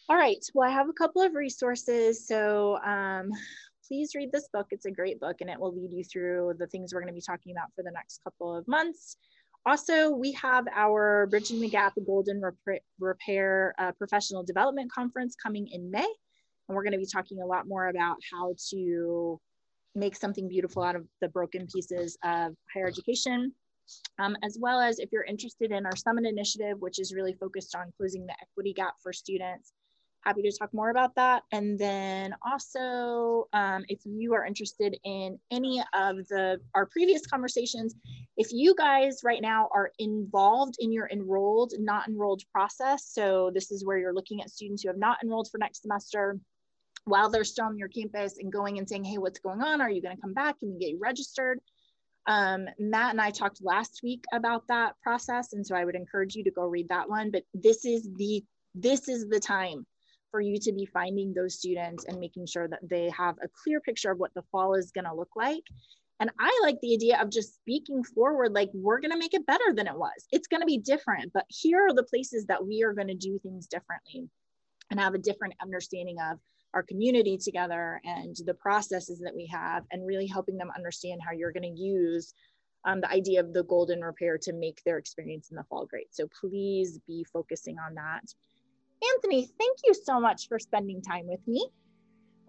[0.09, 0.43] All right.
[0.53, 2.27] Well, I have a couple of resources.
[2.27, 3.31] So um,
[3.87, 4.67] please read this book.
[4.71, 7.13] It's a great book and it will lead you through the things we're going to
[7.13, 9.17] be talking about for the next couple of months.
[9.65, 12.41] Also, we have our Bridging the Gap Golden
[12.99, 16.07] Repair uh, Professional Development Conference coming in May.
[16.67, 19.39] And we're going to be talking a lot more about how to
[19.95, 23.53] make something beautiful out of the broken pieces of higher education.
[24.17, 27.75] Um, as well as if you're interested in our summit initiative, which is really focused
[27.75, 29.73] on closing the equity gap for students,
[30.23, 31.43] happy to talk more about that.
[31.51, 37.95] And then also, um, if you are interested in any of the our previous conversations,
[38.37, 43.71] if you guys right now are involved in your enrolled, not enrolled process, so this
[43.71, 46.39] is where you're looking at students who have not enrolled for next semester,
[47.05, 49.81] while they're still on your campus and going and saying, hey, what's going on?
[49.81, 50.59] Are you going to come back?
[50.59, 51.59] Can we get registered?
[52.25, 55.51] Um, Matt and I talked last week about that process.
[55.51, 58.43] And so I would encourage you to go read that one, but this is the
[58.75, 59.85] this is the time
[60.33, 63.79] for you to be finding those students and making sure that they have a clear
[63.79, 65.61] picture of what the fall is going to look like.
[66.19, 69.45] And I like the idea of just speaking forward, like we're going to make it
[69.45, 70.25] better than it was.
[70.31, 73.13] It's going to be different, but here are the places that we are going to
[73.13, 74.27] do things differently
[74.89, 76.39] and have a different understanding of
[76.73, 81.31] our community together and the processes that we have and really helping them understand how
[81.31, 82.33] you're going to use
[82.85, 86.07] um, the idea of the golden repair to make their experience in the fall great.
[86.15, 88.23] So please be focusing on that.
[89.15, 91.67] Anthony, thank you so much for spending time with me.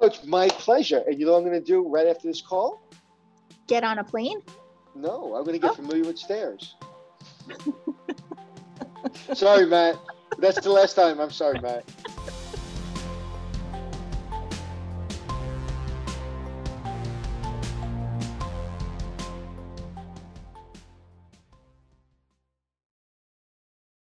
[0.00, 1.02] Oh, it's my pleasure.
[1.07, 2.82] And you know what I'm going to do right after this call?
[3.66, 4.42] Get on a plane?
[4.94, 5.74] No, I'm going to get oh.
[5.74, 6.76] familiar with stairs.
[9.34, 9.96] sorry, Matt.
[10.38, 11.20] That's the last time.
[11.20, 11.84] I'm sorry, Matt.